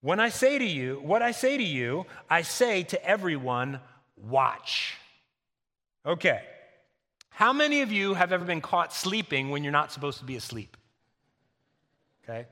When 0.00 0.20
I 0.20 0.28
say 0.28 0.58
to 0.58 0.64
you, 0.64 1.00
what 1.02 1.22
I 1.22 1.30
say 1.30 1.56
to 1.56 1.62
you, 1.62 2.06
I 2.28 2.42
say 2.42 2.82
to 2.84 3.04
everyone, 3.04 3.80
watch. 4.16 4.94
Okay. 6.04 6.42
How 7.30 7.52
many 7.52 7.80
of 7.80 7.90
you 7.90 8.14
have 8.14 8.30
ever 8.30 8.44
been 8.44 8.60
caught 8.60 8.92
sleeping 8.92 9.50
when 9.50 9.64
you're 9.64 9.72
not 9.72 9.90
supposed 9.90 10.18
to 10.18 10.24
be 10.24 10.36
asleep? 10.36 10.76
Okay. 12.28 12.46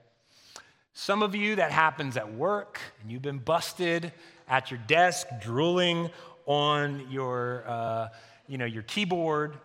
Some 0.93 1.23
of 1.23 1.35
you, 1.35 1.57
that 1.57 1.73
happens 1.73 2.19
at 2.19 2.35
work, 2.35 2.79
and 3.01 3.11
you've 3.11 3.23
been 3.23 3.39
busted 3.39 4.13
at 4.47 4.71
your 4.71 4.79
desk, 4.87 5.27
drooling 5.41 6.11
on 6.45 7.11
your, 7.11 7.65
uh, 7.67 8.09
you 8.47 8.59
know, 8.59 8.67
your 8.67 8.83
keyboard. 8.83 9.57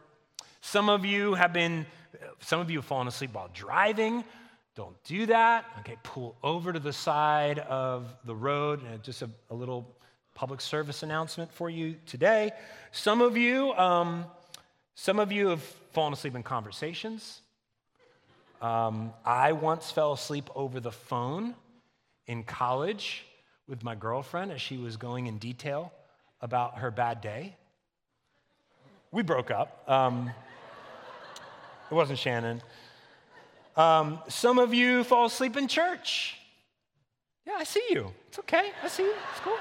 Some 0.62 0.88
of 0.88 1.04
you 1.04 1.34
have 1.34 1.52
been, 1.52 1.86
some 2.40 2.62
of 2.62 2.72
you 2.72 2.78
have 2.78 2.86
fallen 2.86 3.10
asleep 3.10 3.34
while 3.34 3.50
driving. 3.54 4.24
Don't 4.76 4.96
do 5.04 5.26
that. 5.26 5.66
Okay, 5.80 5.98
pull 6.04 6.38
over 6.42 6.72
to 6.72 6.80
the 6.80 6.94
side 6.94 7.60
of 7.60 8.16
the 8.24 8.36
road. 8.36 8.82
And 8.84 9.04
just 9.04 9.22
a, 9.22 9.30
a 9.50 9.56
little 9.56 9.94
public 10.36 10.62
service 10.62 11.04
announcement 11.04 11.52
for 11.52 11.70
you 11.70 11.96
today. 12.06 12.52
Some 12.94 13.22
of 13.22 13.36
you, 13.36 13.74
um, 13.74 14.24
some 14.96 15.20
of 15.20 15.34
you 15.34 15.48
have 15.48 15.64
fallen 15.92 16.14
asleep 16.14 16.36
in 16.36 16.44
conversations. 16.44 17.42
Um, 18.62 19.14
I 19.24 19.52
once 19.52 19.92
fell 19.92 20.14
asleep 20.14 20.50
over 20.56 20.80
the 20.80 20.92
phone 20.92 21.54
in 22.26 22.44
college 22.44 23.26
with 23.68 23.84
my 23.84 23.94
girlfriend 23.94 24.52
as 24.52 24.62
she 24.62 24.78
was 24.78 24.98
going 24.98 25.28
in 25.28 25.38
detail 25.38 25.94
about 26.42 26.80
her 26.80 26.90
bad 26.90 27.22
day. 27.22 27.56
We 29.12 29.22
broke 29.24 29.52
up. 29.52 29.88
Um, 29.88 30.32
it 31.90 31.94
wasn't 31.94 32.20
Shannon. 32.20 32.62
Um, 33.76 34.20
some 34.28 34.58
of 34.58 34.74
you 34.74 35.04
fall 35.04 35.26
asleep 35.26 35.56
in 35.56 35.68
church. 35.68 36.36
Yeah, 37.46 37.54
I 37.58 37.64
see 37.64 37.84
you. 37.92 38.12
It's 38.28 38.40
okay. 38.40 38.72
I 38.84 38.88
see 38.88 39.04
you. 39.04 39.14
It's 39.32 39.40
cool. 39.42 39.58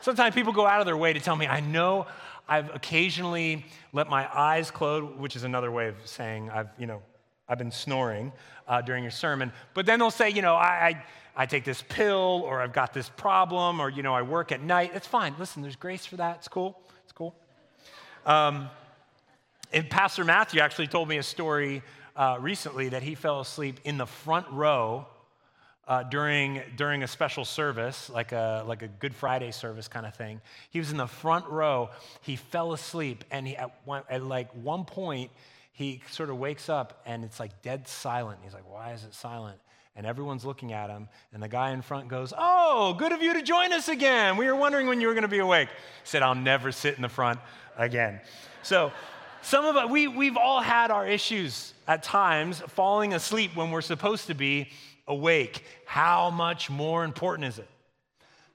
Sometimes 0.00 0.34
people 0.34 0.52
go 0.52 0.66
out 0.66 0.80
of 0.80 0.86
their 0.86 0.96
way 0.96 1.12
to 1.12 1.20
tell 1.20 1.34
me, 1.34 1.46
I 1.48 1.60
know 1.60 2.06
I've 2.48 2.72
occasionally 2.74 3.66
let 3.92 4.08
my 4.08 4.28
eyes 4.32 4.70
close, 4.70 5.12
which 5.16 5.34
is 5.34 5.42
another 5.42 5.70
way 5.72 5.88
of 5.88 5.96
saying 6.04 6.48
I've, 6.50 6.68
you 6.78 6.86
know, 6.86 7.02
I've 7.48 7.58
been 7.58 7.70
snoring 7.70 8.32
uh, 8.66 8.82
during 8.82 9.04
your 9.04 9.10
sermon. 9.10 9.52
But 9.74 9.86
then 9.86 9.98
they'll 9.98 10.10
say, 10.10 10.30
you 10.30 10.42
know, 10.42 10.54
I, 10.54 10.66
I, 10.66 11.04
I, 11.36 11.46
take 11.46 11.64
this 11.64 11.82
pill 11.88 12.42
or 12.44 12.60
I've 12.60 12.72
got 12.72 12.92
this 12.92 13.08
problem 13.08 13.80
or, 13.80 13.88
you 13.88 14.02
know, 14.02 14.14
I 14.14 14.22
work 14.22 14.50
at 14.52 14.60
night. 14.60 14.92
It's 14.94 15.06
fine. 15.06 15.34
Listen, 15.38 15.62
there's 15.62 15.76
grace 15.76 16.04
for 16.04 16.16
that. 16.16 16.38
It's 16.38 16.48
cool. 16.48 16.80
It's 17.04 17.12
cool. 17.12 17.34
Um, 18.24 18.68
and 19.72 19.88
Pastor 19.88 20.24
Matthew 20.24 20.60
actually 20.60 20.88
told 20.88 21.08
me 21.08 21.18
a 21.18 21.22
story 21.22 21.82
uh, 22.16 22.38
recently 22.40 22.88
that 22.88 23.02
he 23.02 23.14
fell 23.14 23.40
asleep 23.40 23.78
in 23.84 23.98
the 23.98 24.06
front 24.06 24.46
row 24.50 25.06
uh, 25.86 26.02
during, 26.02 26.62
during 26.76 27.02
a 27.04 27.06
special 27.06 27.44
service, 27.44 28.10
like 28.10 28.32
a, 28.32 28.64
like 28.66 28.82
a 28.82 28.88
Good 28.88 29.14
Friday 29.14 29.52
service 29.52 29.86
kind 29.86 30.04
of 30.04 30.16
thing. 30.16 30.40
He 30.70 30.80
was 30.80 30.90
in 30.90 30.96
the 30.96 31.06
front 31.06 31.46
row. 31.46 31.90
He 32.22 32.36
fell 32.36 32.72
asleep, 32.72 33.24
and 33.30 33.46
he, 33.46 33.56
at, 33.56 33.70
one, 33.84 34.02
at 34.10 34.24
like 34.24 34.50
one 34.52 34.84
point, 34.84 35.30
he 35.76 36.00
sort 36.10 36.30
of 36.30 36.38
wakes 36.38 36.70
up 36.70 37.02
and 37.04 37.22
it's 37.22 37.38
like 37.38 37.60
dead 37.60 37.86
silent. 37.86 38.38
He's 38.42 38.54
like, 38.54 38.68
Why 38.68 38.92
is 38.92 39.04
it 39.04 39.12
silent? 39.12 39.58
And 39.94 40.06
everyone's 40.06 40.44
looking 40.44 40.72
at 40.72 40.90
him, 40.90 41.08
and 41.32 41.42
the 41.42 41.48
guy 41.48 41.70
in 41.70 41.82
front 41.82 42.08
goes, 42.08 42.32
Oh, 42.36 42.94
good 42.98 43.12
of 43.12 43.20
you 43.20 43.34
to 43.34 43.42
join 43.42 43.74
us 43.74 43.88
again. 43.88 44.38
We 44.38 44.46
were 44.46 44.56
wondering 44.56 44.86
when 44.86 45.02
you 45.02 45.06
were 45.06 45.12
going 45.12 45.22
to 45.22 45.28
be 45.28 45.38
awake. 45.38 45.68
He 45.68 45.74
said, 46.04 46.22
I'll 46.22 46.34
never 46.34 46.72
sit 46.72 46.96
in 46.96 47.02
the 47.02 47.10
front 47.10 47.40
again. 47.76 48.20
So, 48.62 48.90
some 49.42 49.66
of 49.66 49.76
us, 49.76 49.90
we, 49.90 50.08
we've 50.08 50.38
all 50.38 50.62
had 50.62 50.90
our 50.90 51.06
issues 51.06 51.74
at 51.86 52.02
times 52.02 52.60
falling 52.68 53.12
asleep 53.12 53.54
when 53.54 53.70
we're 53.70 53.82
supposed 53.82 54.28
to 54.28 54.34
be 54.34 54.70
awake. 55.06 55.62
How 55.84 56.30
much 56.30 56.70
more 56.70 57.04
important 57.04 57.48
is 57.48 57.58
it 57.58 57.68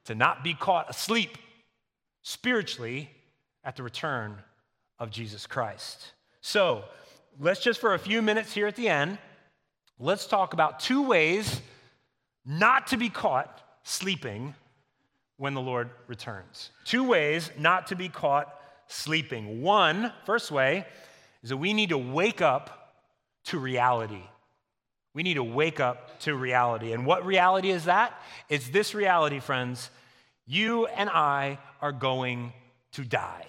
to 0.06 0.16
not 0.16 0.42
be 0.42 0.54
caught 0.54 0.90
asleep 0.90 1.38
spiritually 2.22 3.10
at 3.64 3.76
the 3.76 3.84
return 3.84 4.36
of 4.98 5.10
Jesus 5.10 5.46
Christ? 5.46 6.12
So, 6.40 6.84
let's 7.40 7.60
just 7.60 7.80
for 7.80 7.94
a 7.94 7.98
few 7.98 8.22
minutes 8.22 8.52
here 8.52 8.66
at 8.66 8.76
the 8.76 8.88
end, 8.88 9.18
let's 9.98 10.26
talk 10.26 10.52
about 10.52 10.80
two 10.80 11.02
ways 11.02 11.60
not 12.44 12.88
to 12.88 12.96
be 12.96 13.08
caught 13.08 13.60
sleeping 13.84 14.54
when 15.36 15.54
the 15.54 15.60
Lord 15.60 15.90
returns. 16.06 16.70
Two 16.84 17.04
ways 17.04 17.50
not 17.58 17.88
to 17.88 17.96
be 17.96 18.08
caught 18.08 18.52
sleeping. 18.86 19.62
One, 19.62 20.12
first 20.24 20.50
way, 20.50 20.86
is 21.42 21.50
that 21.50 21.56
we 21.56 21.72
need 21.72 21.88
to 21.88 21.98
wake 21.98 22.40
up 22.40 22.94
to 23.46 23.58
reality. 23.58 24.22
We 25.14 25.22
need 25.22 25.34
to 25.34 25.44
wake 25.44 25.80
up 25.80 26.20
to 26.20 26.34
reality. 26.34 26.92
And 26.92 27.04
what 27.04 27.26
reality 27.26 27.70
is 27.70 27.84
that? 27.84 28.18
It's 28.48 28.68
this 28.68 28.94
reality, 28.94 29.40
friends. 29.40 29.90
You 30.46 30.86
and 30.86 31.10
I 31.10 31.58
are 31.80 31.92
going 31.92 32.52
to 32.92 33.04
die. 33.04 33.46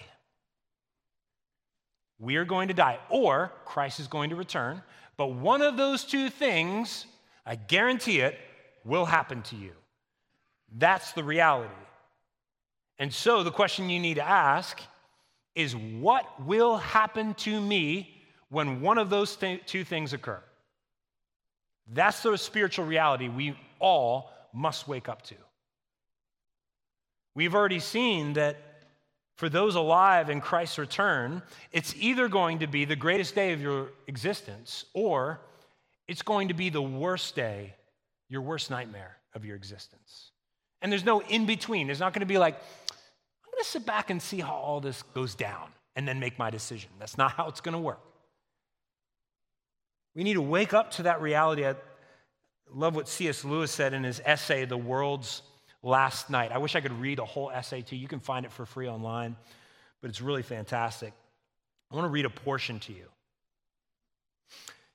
We 2.18 2.36
are 2.36 2.44
going 2.44 2.68
to 2.68 2.74
die, 2.74 2.98
or 3.08 3.52
Christ 3.64 4.00
is 4.00 4.06
going 4.06 4.30
to 4.30 4.36
return. 4.36 4.82
But 5.16 5.28
one 5.28 5.62
of 5.62 5.76
those 5.76 6.04
two 6.04 6.30
things, 6.30 7.06
I 7.44 7.56
guarantee 7.56 8.20
it, 8.20 8.38
will 8.84 9.04
happen 9.04 9.42
to 9.42 9.56
you. 9.56 9.72
That's 10.76 11.12
the 11.12 11.24
reality. 11.24 11.70
And 12.98 13.12
so 13.12 13.42
the 13.42 13.50
question 13.50 13.90
you 13.90 14.00
need 14.00 14.14
to 14.14 14.28
ask 14.28 14.80
is 15.54 15.74
what 15.74 16.44
will 16.44 16.76
happen 16.76 17.34
to 17.34 17.60
me 17.60 18.22
when 18.48 18.80
one 18.80 18.98
of 18.98 19.10
those 19.10 19.36
th- 19.36 19.62
two 19.66 19.84
things 19.84 20.12
occur? 20.12 20.42
That's 21.92 22.22
the 22.22 22.36
spiritual 22.36 22.86
reality 22.86 23.28
we 23.28 23.56
all 23.78 24.32
must 24.52 24.88
wake 24.88 25.08
up 25.08 25.22
to. 25.22 25.34
We've 27.34 27.54
already 27.54 27.80
seen 27.80 28.34
that 28.34 28.56
for 29.36 29.48
those 29.48 29.74
alive 29.74 30.30
in 30.30 30.40
Christ's 30.40 30.78
return, 30.78 31.42
it's 31.72 31.94
either 31.98 32.28
going 32.28 32.60
to 32.60 32.66
be 32.66 32.84
the 32.84 32.96
greatest 32.96 33.34
day 33.34 33.52
of 33.52 33.60
your 33.60 33.88
existence 34.06 34.84
or 34.94 35.40
it's 36.06 36.22
going 36.22 36.48
to 36.48 36.54
be 36.54 36.68
the 36.68 36.82
worst 36.82 37.34
day, 37.34 37.74
your 38.28 38.42
worst 38.42 38.70
nightmare 38.70 39.16
of 39.34 39.44
your 39.44 39.56
existence. 39.56 40.30
And 40.82 40.92
there's 40.92 41.04
no 41.04 41.20
in 41.20 41.46
between. 41.46 41.86
There's 41.86 42.00
not 42.00 42.12
going 42.12 42.20
to 42.20 42.26
be 42.26 42.38
like, 42.38 42.54
I'm 42.54 43.50
going 43.50 43.64
to 43.64 43.68
sit 43.68 43.86
back 43.86 44.10
and 44.10 44.20
see 44.20 44.40
how 44.40 44.54
all 44.54 44.80
this 44.80 45.02
goes 45.14 45.34
down 45.34 45.68
and 45.96 46.06
then 46.06 46.20
make 46.20 46.38
my 46.38 46.50
decision. 46.50 46.90
That's 46.98 47.18
not 47.18 47.32
how 47.32 47.48
it's 47.48 47.60
going 47.60 47.72
to 47.72 47.78
work. 47.78 48.00
We 50.14 50.22
need 50.22 50.34
to 50.34 50.42
wake 50.42 50.74
up 50.74 50.92
to 50.92 51.04
that 51.04 51.20
reality. 51.20 51.66
I 51.66 51.74
love 52.72 52.94
what 52.94 53.08
C.S. 53.08 53.44
Lewis 53.44 53.72
said 53.72 53.94
in 53.94 54.04
his 54.04 54.20
essay, 54.24 54.64
The 54.64 54.76
World's 54.76 55.42
last 55.84 56.30
night. 56.30 56.50
I 56.50 56.58
wish 56.58 56.74
I 56.74 56.80
could 56.80 56.98
read 56.98 57.18
a 57.20 57.24
whole 57.24 57.50
essay 57.50 57.82
to 57.82 57.94
you. 57.94 58.02
You 58.02 58.08
can 58.08 58.20
find 58.20 58.44
it 58.44 58.52
for 58.52 58.66
free 58.66 58.88
online, 58.88 59.36
but 60.00 60.10
it's 60.10 60.20
really 60.20 60.42
fantastic. 60.42 61.12
I 61.92 61.94
want 61.94 62.06
to 62.06 62.10
read 62.10 62.24
a 62.24 62.30
portion 62.30 62.80
to 62.80 62.92
you. 62.92 63.04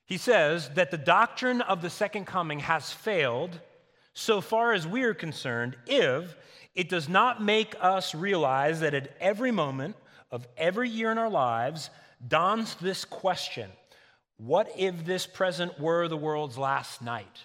He 0.04 0.18
says 0.18 0.68
that 0.70 0.90
the 0.90 0.98
doctrine 0.98 1.60
of 1.62 1.80
the 1.80 1.88
second 1.88 2.26
coming 2.26 2.58
has 2.58 2.90
failed 2.90 3.58
so 4.12 4.40
far 4.40 4.72
as 4.72 4.86
we 4.86 5.04
are 5.04 5.14
concerned, 5.14 5.76
if 5.86 6.36
it 6.74 6.88
does 6.88 7.08
not 7.08 7.40
make 7.40 7.76
us 7.80 8.14
realize 8.14 8.80
that 8.80 8.92
at 8.92 9.16
every 9.20 9.52
moment 9.52 9.94
of 10.32 10.46
every 10.56 10.88
year 10.88 11.12
in 11.12 11.18
our 11.18 11.30
lives 11.30 11.90
dawns 12.26 12.74
this 12.80 13.04
question 13.04 13.70
What 14.36 14.70
if 14.76 15.04
this 15.04 15.26
present 15.26 15.78
were 15.78 16.08
the 16.08 16.16
world's 16.16 16.58
last 16.58 17.02
night? 17.02 17.44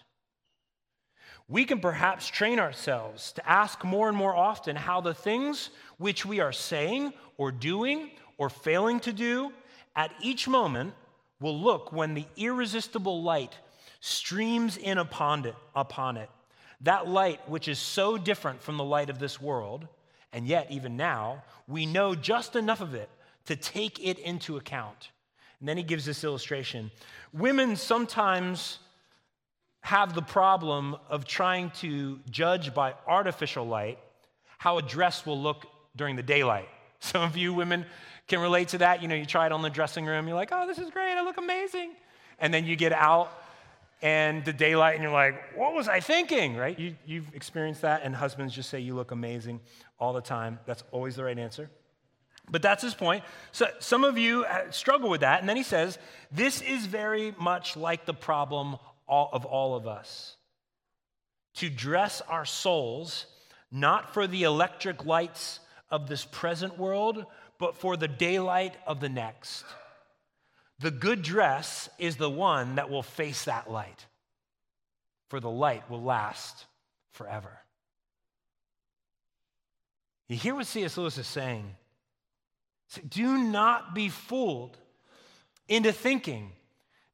We 1.47 1.65
can 1.65 1.79
perhaps 1.79 2.27
train 2.27 2.59
ourselves 2.59 3.31
to 3.33 3.47
ask 3.49 3.83
more 3.83 4.09
and 4.09 4.17
more 4.17 4.35
often 4.35 4.75
how 4.75 5.01
the 5.01 5.13
things 5.13 5.69
which 5.97 6.25
we 6.25 6.39
are 6.39 6.51
saying 6.51 7.13
or 7.37 7.51
doing 7.51 8.11
or 8.37 8.49
failing 8.49 8.99
to 9.01 9.13
do 9.13 9.51
at 9.95 10.11
each 10.21 10.47
moment 10.47 10.93
will 11.39 11.59
look 11.59 11.91
when 11.91 12.13
the 12.15 12.25
irresistible 12.35 13.21
light 13.21 13.53
streams 13.99 14.77
in 14.77 14.97
upon 14.97 15.45
it, 15.45 15.55
upon 15.75 16.17
it. 16.17 16.29
That 16.81 17.07
light, 17.07 17.47
which 17.47 17.67
is 17.67 17.79
so 17.79 18.17
different 18.17 18.61
from 18.61 18.77
the 18.77 18.83
light 18.83 19.09
of 19.09 19.19
this 19.19 19.39
world, 19.39 19.87
and 20.33 20.45
yet, 20.47 20.67
even 20.69 20.97
now, 20.97 21.43
we 21.67 21.85
know 21.85 22.13
just 22.13 22.55
enough 22.55 22.81
of 22.81 22.93
it 22.93 23.09
to 23.45 23.55
take 23.55 24.05
it 24.05 24.19
into 24.19 24.57
account. 24.57 25.11
And 25.59 25.69
then 25.69 25.77
he 25.77 25.83
gives 25.83 26.05
this 26.05 26.23
illustration. 26.23 26.91
Women 27.31 27.75
sometimes 27.75 28.79
have 29.85 30.15
the 30.15 30.21
problem 30.21 30.95
of 31.09 31.25
trying 31.25 31.69
to 31.69 32.19
judge 32.31 32.73
by 32.73 32.95
artificial 33.05 33.67
light 33.67 33.99
how 34.57 34.79
a 34.79 34.81
dress 34.81 35.27
will 35.27 35.39
look 35.39 35.67
during 35.95 36.15
the 36.15 36.23
daylight. 36.23 36.67
Some 36.99 37.21
of 37.21 37.37
you 37.37 37.53
women 37.53 37.85
can 38.27 38.39
relate 38.39 38.69
to 38.69 38.79
that. 38.79 39.03
You 39.03 39.07
know, 39.07 39.13
you 39.13 39.27
try 39.27 39.45
it 39.45 39.51
on 39.51 39.61
the 39.61 39.69
dressing 39.69 40.07
room, 40.07 40.27
you're 40.27 40.35
like, 40.35 40.49
oh, 40.51 40.65
this 40.65 40.79
is 40.79 40.89
great, 40.89 41.13
I 41.13 41.21
look 41.21 41.37
amazing. 41.37 41.91
And 42.39 42.51
then 42.51 42.65
you 42.65 42.75
get 42.75 42.93
out 42.93 43.31
and 44.01 44.43
the 44.43 44.53
daylight, 44.53 44.95
and 44.95 45.03
you're 45.03 45.11
like, 45.11 45.55
what 45.55 45.75
was 45.75 45.87
I 45.87 45.99
thinking, 45.99 46.57
right? 46.57 46.77
You, 46.79 46.95
you've 47.05 47.31
experienced 47.35 47.83
that, 47.83 48.01
and 48.03 48.15
husbands 48.15 48.55
just 48.55 48.71
say, 48.71 48.79
you 48.79 48.95
look 48.95 49.11
amazing 49.11 49.61
all 49.99 50.13
the 50.13 50.21
time. 50.21 50.57
That's 50.65 50.83
always 50.91 51.15
the 51.15 51.23
right 51.23 51.37
answer. 51.37 51.69
But 52.49 52.63
that's 52.63 52.81
his 52.81 52.95
point. 52.95 53.23
So 53.51 53.67
some 53.79 54.03
of 54.03 54.17
you 54.17 54.45
uh, 54.45 54.71
struggle 54.71 55.11
with 55.11 55.21
that. 55.21 55.41
And 55.41 55.49
then 55.49 55.57
he 55.57 55.63
says, 55.63 55.99
this 56.31 56.61
is 56.61 56.87
very 56.87 57.35
much 57.39 57.77
like 57.77 58.05
the 58.05 58.13
problem 58.13 58.77
of 59.07 59.45
all 59.45 59.75
of 59.75 59.87
us 59.87 60.35
to 61.55 61.69
dress 61.69 62.21
our 62.21 62.45
souls 62.45 63.25
not 63.71 64.13
for 64.13 64.27
the 64.27 64.43
electric 64.43 65.05
lights 65.05 65.59
of 65.89 66.07
this 66.07 66.25
present 66.25 66.77
world, 66.77 67.25
but 67.59 67.75
for 67.75 67.97
the 67.97 68.07
daylight 68.07 68.75
of 68.85 68.99
the 68.99 69.09
next. 69.09 69.63
The 70.79 70.91
good 70.91 71.21
dress 71.21 71.89
is 71.97 72.17
the 72.17 72.29
one 72.29 72.75
that 72.75 72.89
will 72.89 73.03
face 73.03 73.45
that 73.45 73.69
light, 73.69 74.05
for 75.29 75.39
the 75.39 75.49
light 75.49 75.89
will 75.89 76.01
last 76.01 76.65
forever. 77.13 77.59
You 80.27 80.37
hear 80.37 80.55
what 80.55 80.67
C.S. 80.67 80.97
Lewis 80.97 81.17
is 81.17 81.27
saying? 81.27 81.75
Do 83.07 83.37
not 83.37 83.93
be 83.93 84.09
fooled 84.09 84.77
into 85.67 85.91
thinking 85.91 86.51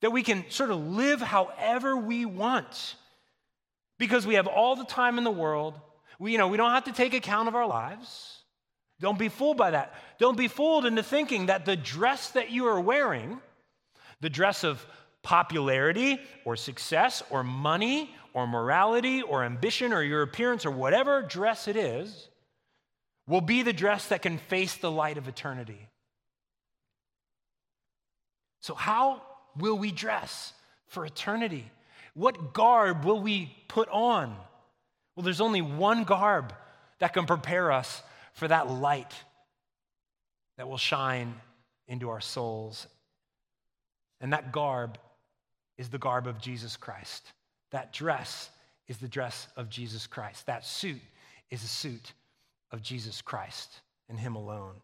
that 0.02 0.12
we 0.12 0.24
can 0.24 0.50
sort 0.50 0.72
of 0.72 0.80
live 0.80 1.22
however 1.22 1.96
we 1.96 2.26
want 2.26 2.96
because 3.98 4.26
we 4.26 4.34
have 4.34 4.48
all 4.48 4.76
the 4.76 4.84
time 4.86 5.18
in 5.18 5.24
the 5.24 5.32
world. 5.32 5.80
We, 6.20 6.34
you 6.34 6.38
know, 6.38 6.48
we 6.48 6.58
don't 6.58 6.72
have 6.72 6.86
to 6.86 6.92
take 6.92 7.14
account 7.14 7.48
of 7.48 7.56
our 7.56 7.68
lives. 7.68 8.40
Don't 9.00 9.18
be 9.18 9.30
fooled 9.30 9.58
by 9.58 9.72
that. 9.72 9.94
Don't 10.20 10.38
be 10.38 10.48
fooled 10.48 10.86
into 10.86 11.04
thinking 11.04 11.48
that 11.48 11.66
the 11.66 11.76
dress 11.76 12.30
that 12.32 12.52
you 12.52 12.68
are 12.68 12.80
wearing, 12.80 13.42
the 14.22 14.30
dress 14.30 14.64
of 14.64 14.86
popularity 15.24 16.20
or 16.46 16.56
success 16.56 17.24
or 17.30 17.44
money 17.44 18.14
or 18.34 18.48
morality 18.48 19.22
or 19.22 19.44
ambition 19.44 19.94
or 19.94 20.04
your 20.04 20.22
appearance 20.22 20.66
or 20.66 20.72
whatever 20.72 21.22
dress 21.22 21.68
it 21.68 21.76
is, 21.76 22.30
will 23.28 23.42
be 23.42 23.62
the 23.62 23.74
dress 23.74 24.08
that 24.08 24.22
can 24.22 24.38
face 24.38 24.76
the 24.78 24.92
light 24.92 25.18
of 25.18 25.28
eternity. 25.28 25.88
So, 28.62 28.76
how 28.76 29.22
will 29.58 29.78
we 29.78 29.92
dress 29.92 30.54
for 30.88 31.06
eternity? 31.06 31.70
What 32.14 32.54
garb 32.54 33.06
will 33.06 33.22
we 33.22 33.56
put 33.68 33.90
on? 33.90 34.36
Well, 35.16 35.24
there's 35.24 35.42
only 35.42 35.62
one 35.62 36.04
garb 36.04 36.54
that 37.00 37.14
can 37.14 37.26
prepare 37.26 37.72
us 37.72 38.02
for 38.34 38.48
that 38.48 38.70
light 38.70 39.14
that 40.58 40.68
will 40.68 40.78
shine 40.78 41.34
into 41.88 42.10
our 42.10 42.22
souls. 42.22 42.88
And 44.20 44.34
that 44.34 44.52
garb 44.52 44.98
is 45.78 45.90
the 45.90 45.98
garb 45.98 46.28
of 46.28 46.40
Jesus 46.40 46.78
Christ. 46.78 47.24
That 47.72 47.94
dress 47.94 48.50
is 48.88 48.98
the 48.98 49.08
dress 49.08 49.48
of 49.56 49.70
Jesus 49.70 50.06
Christ. 50.06 50.46
That 50.46 50.66
suit 50.66 51.02
is 51.50 51.64
a 51.64 51.68
suit 51.68 52.14
of 52.72 52.82
Jesus 52.82 53.22
Christ 53.22 53.82
and 54.10 54.20
Him 54.20 54.36
alone. 54.36 54.76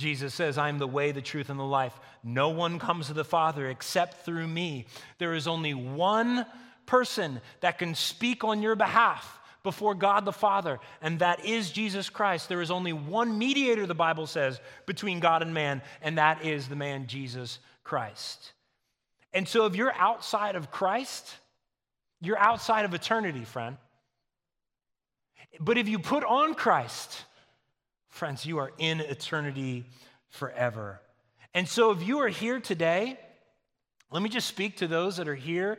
Jesus 0.00 0.34
says, 0.34 0.58
I 0.58 0.68
am 0.68 0.78
the 0.78 0.86
way, 0.86 1.12
the 1.12 1.22
truth, 1.22 1.50
and 1.50 1.60
the 1.60 1.64
life. 1.64 1.98
No 2.24 2.48
one 2.48 2.78
comes 2.78 3.06
to 3.06 3.12
the 3.12 3.24
Father 3.24 3.68
except 3.68 4.24
through 4.24 4.48
me. 4.48 4.86
There 5.18 5.34
is 5.34 5.46
only 5.46 5.74
one 5.74 6.46
person 6.86 7.40
that 7.60 7.78
can 7.78 7.94
speak 7.94 8.42
on 8.42 8.62
your 8.62 8.74
behalf 8.74 9.38
before 9.62 9.94
God 9.94 10.24
the 10.24 10.32
Father, 10.32 10.80
and 11.02 11.18
that 11.18 11.44
is 11.44 11.70
Jesus 11.70 12.08
Christ. 12.08 12.48
There 12.48 12.62
is 12.62 12.70
only 12.70 12.94
one 12.94 13.38
mediator, 13.38 13.86
the 13.86 13.94
Bible 13.94 14.26
says, 14.26 14.58
between 14.86 15.20
God 15.20 15.42
and 15.42 15.52
man, 15.52 15.82
and 16.00 16.16
that 16.18 16.44
is 16.44 16.66
the 16.66 16.76
man 16.76 17.06
Jesus 17.06 17.58
Christ. 17.84 18.52
And 19.34 19.46
so 19.46 19.66
if 19.66 19.76
you're 19.76 19.94
outside 19.94 20.56
of 20.56 20.70
Christ, 20.70 21.36
you're 22.22 22.38
outside 22.38 22.86
of 22.86 22.94
eternity, 22.94 23.44
friend. 23.44 23.76
But 25.60 25.76
if 25.76 25.88
you 25.88 25.98
put 25.98 26.24
on 26.24 26.54
Christ, 26.54 27.24
friends, 28.10 28.44
you 28.44 28.58
are 28.58 28.70
in 28.78 29.00
eternity 29.00 29.84
forever. 30.28 31.00
And 31.54 31.66
so 31.66 31.90
if 31.90 32.06
you 32.06 32.20
are 32.20 32.28
here 32.28 32.60
today, 32.60 33.18
let 34.10 34.22
me 34.22 34.28
just 34.28 34.46
speak 34.46 34.78
to 34.78 34.86
those 34.86 35.16
that 35.16 35.28
are 35.28 35.34
here. 35.34 35.78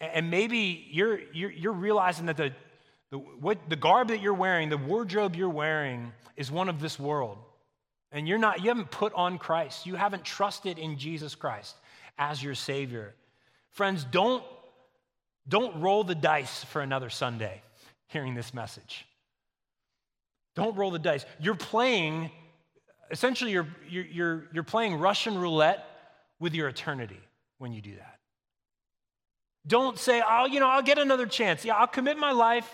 And 0.00 0.30
maybe 0.30 0.86
you're, 0.90 1.20
you're, 1.32 1.50
you're 1.50 1.72
realizing 1.72 2.26
that 2.26 2.36
the, 2.36 2.52
the, 3.10 3.18
what, 3.18 3.58
the 3.68 3.76
garb 3.76 4.08
that 4.08 4.20
you're 4.20 4.34
wearing, 4.34 4.68
the 4.68 4.76
wardrobe 4.76 5.34
you're 5.34 5.48
wearing, 5.48 6.12
is 6.36 6.50
one 6.50 6.68
of 6.68 6.80
this 6.80 6.98
world. 6.98 7.38
And 8.12 8.26
you're 8.26 8.38
not, 8.38 8.60
you 8.60 8.68
haven't 8.68 8.90
put 8.90 9.12
on 9.14 9.38
Christ. 9.38 9.86
You 9.86 9.96
haven't 9.96 10.24
trusted 10.24 10.78
in 10.78 10.98
Jesus 10.98 11.34
Christ 11.34 11.76
as 12.16 12.42
your 12.42 12.54
Savior. 12.54 13.14
Friends, 13.70 14.04
don't, 14.04 14.44
don't 15.48 15.80
roll 15.80 16.04
the 16.04 16.14
dice 16.14 16.64
for 16.64 16.80
another 16.80 17.10
Sunday 17.10 17.62
hearing 18.06 18.34
this 18.34 18.54
message. 18.54 19.07
Don't 20.58 20.76
roll 20.76 20.90
the 20.90 20.98
dice. 20.98 21.24
You're 21.38 21.54
playing, 21.54 22.32
essentially, 23.12 23.52
you're, 23.52 23.68
you're, 23.88 24.48
you're 24.52 24.64
playing 24.64 24.98
Russian 24.98 25.38
roulette 25.38 25.84
with 26.40 26.52
your 26.52 26.68
eternity 26.68 27.20
when 27.58 27.72
you 27.72 27.80
do 27.80 27.94
that. 27.94 28.18
Don't 29.68 29.96
say, 29.98 30.20
oh, 30.28 30.46
you 30.46 30.58
know, 30.58 30.68
I'll 30.68 30.82
get 30.82 30.98
another 30.98 31.26
chance. 31.26 31.64
Yeah, 31.64 31.74
I'll 31.74 31.86
commit 31.86 32.18
my 32.18 32.32
life 32.32 32.68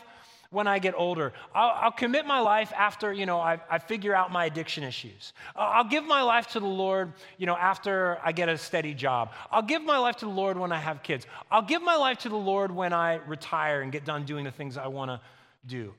when 0.48 0.66
I 0.66 0.78
get 0.78 0.94
older. 0.96 1.34
I'll, 1.54 1.72
I'll 1.74 1.92
commit 1.92 2.24
my 2.24 2.40
life 2.40 2.72
after, 2.74 3.12
you 3.12 3.26
know, 3.26 3.38
I, 3.38 3.60
I 3.68 3.78
figure 3.78 4.14
out 4.14 4.32
my 4.32 4.46
addiction 4.46 4.82
issues. 4.82 5.34
I'll 5.54 5.84
give 5.84 6.04
my 6.04 6.22
life 6.22 6.46
to 6.48 6.60
the 6.60 6.66
Lord, 6.66 7.12
you 7.36 7.44
know, 7.44 7.56
after 7.56 8.18
I 8.24 8.32
get 8.32 8.48
a 8.48 8.56
steady 8.56 8.94
job. 8.94 9.32
I'll 9.50 9.62
give 9.62 9.82
my 9.82 9.98
life 9.98 10.16
to 10.16 10.24
the 10.24 10.30
Lord 10.32 10.56
when 10.56 10.72
I 10.72 10.78
have 10.78 11.02
kids. 11.02 11.26
I'll 11.50 11.60
give 11.60 11.82
my 11.82 11.96
life 11.96 12.18
to 12.20 12.30
the 12.30 12.36
Lord 12.36 12.70
when 12.70 12.94
I 12.94 13.16
retire 13.26 13.82
and 13.82 13.92
get 13.92 14.06
done 14.06 14.24
doing 14.24 14.44
the 14.44 14.52
things 14.52 14.78
I 14.78 14.86
want 14.86 15.10
to 15.10 15.20
do. 15.66 15.92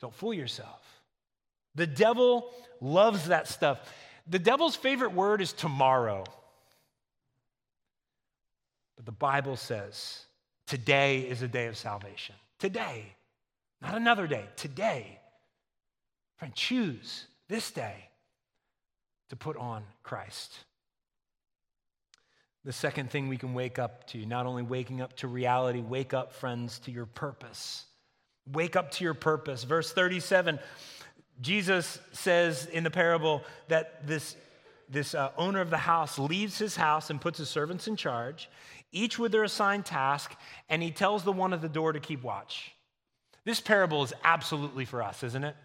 Don't 0.00 0.14
fool 0.14 0.34
yourself. 0.34 0.82
The 1.74 1.86
devil 1.86 2.50
loves 2.80 3.28
that 3.28 3.48
stuff. 3.48 3.80
The 4.28 4.38
devil's 4.38 4.76
favorite 4.76 5.12
word 5.12 5.40
is 5.40 5.52
tomorrow. 5.52 6.24
But 8.96 9.06
the 9.06 9.12
Bible 9.12 9.56
says 9.56 10.24
today 10.66 11.20
is 11.20 11.42
a 11.42 11.48
day 11.48 11.66
of 11.66 11.76
salvation. 11.76 12.34
Today, 12.58 13.04
not 13.82 13.94
another 13.94 14.26
day, 14.26 14.44
today. 14.56 15.18
Friend, 16.36 16.54
choose 16.54 17.26
this 17.48 17.70
day 17.70 18.08
to 19.30 19.36
put 19.36 19.56
on 19.56 19.82
Christ. 20.02 20.52
The 22.64 22.72
second 22.72 23.10
thing 23.10 23.28
we 23.28 23.36
can 23.36 23.52
wake 23.52 23.78
up 23.78 24.06
to, 24.08 24.24
not 24.24 24.46
only 24.46 24.62
waking 24.62 25.02
up 25.02 25.16
to 25.16 25.28
reality, 25.28 25.80
wake 25.80 26.14
up, 26.14 26.32
friends, 26.32 26.78
to 26.80 26.90
your 26.90 27.04
purpose. 27.04 27.84
Wake 28.52 28.76
up 28.76 28.90
to 28.92 29.04
your 29.04 29.14
purpose. 29.14 29.64
Verse 29.64 29.92
37, 29.92 30.58
Jesus 31.40 31.98
says 32.12 32.66
in 32.66 32.84
the 32.84 32.90
parable 32.90 33.42
that 33.68 34.06
this, 34.06 34.36
this 34.88 35.14
uh, 35.14 35.30
owner 35.36 35.60
of 35.60 35.70
the 35.70 35.78
house 35.78 36.18
leaves 36.18 36.58
his 36.58 36.76
house 36.76 37.10
and 37.10 37.20
puts 37.20 37.38
his 37.38 37.48
servants 37.48 37.88
in 37.88 37.96
charge 37.96 38.48
each 38.94 39.18
with 39.18 39.32
their 39.32 39.42
assigned 39.42 39.84
task, 39.84 40.34
and 40.70 40.82
he 40.82 40.90
tells 40.90 41.24
the 41.24 41.32
one 41.32 41.52
at 41.52 41.60
the 41.60 41.68
door 41.68 41.92
to 41.92 42.00
keep 42.00 42.22
watch. 42.22 42.72
This 43.44 43.60
parable 43.60 44.02
is 44.04 44.14
absolutely 44.22 44.84
for 44.84 45.02
us, 45.02 45.22
isn't 45.22 45.44
it? 45.44 45.56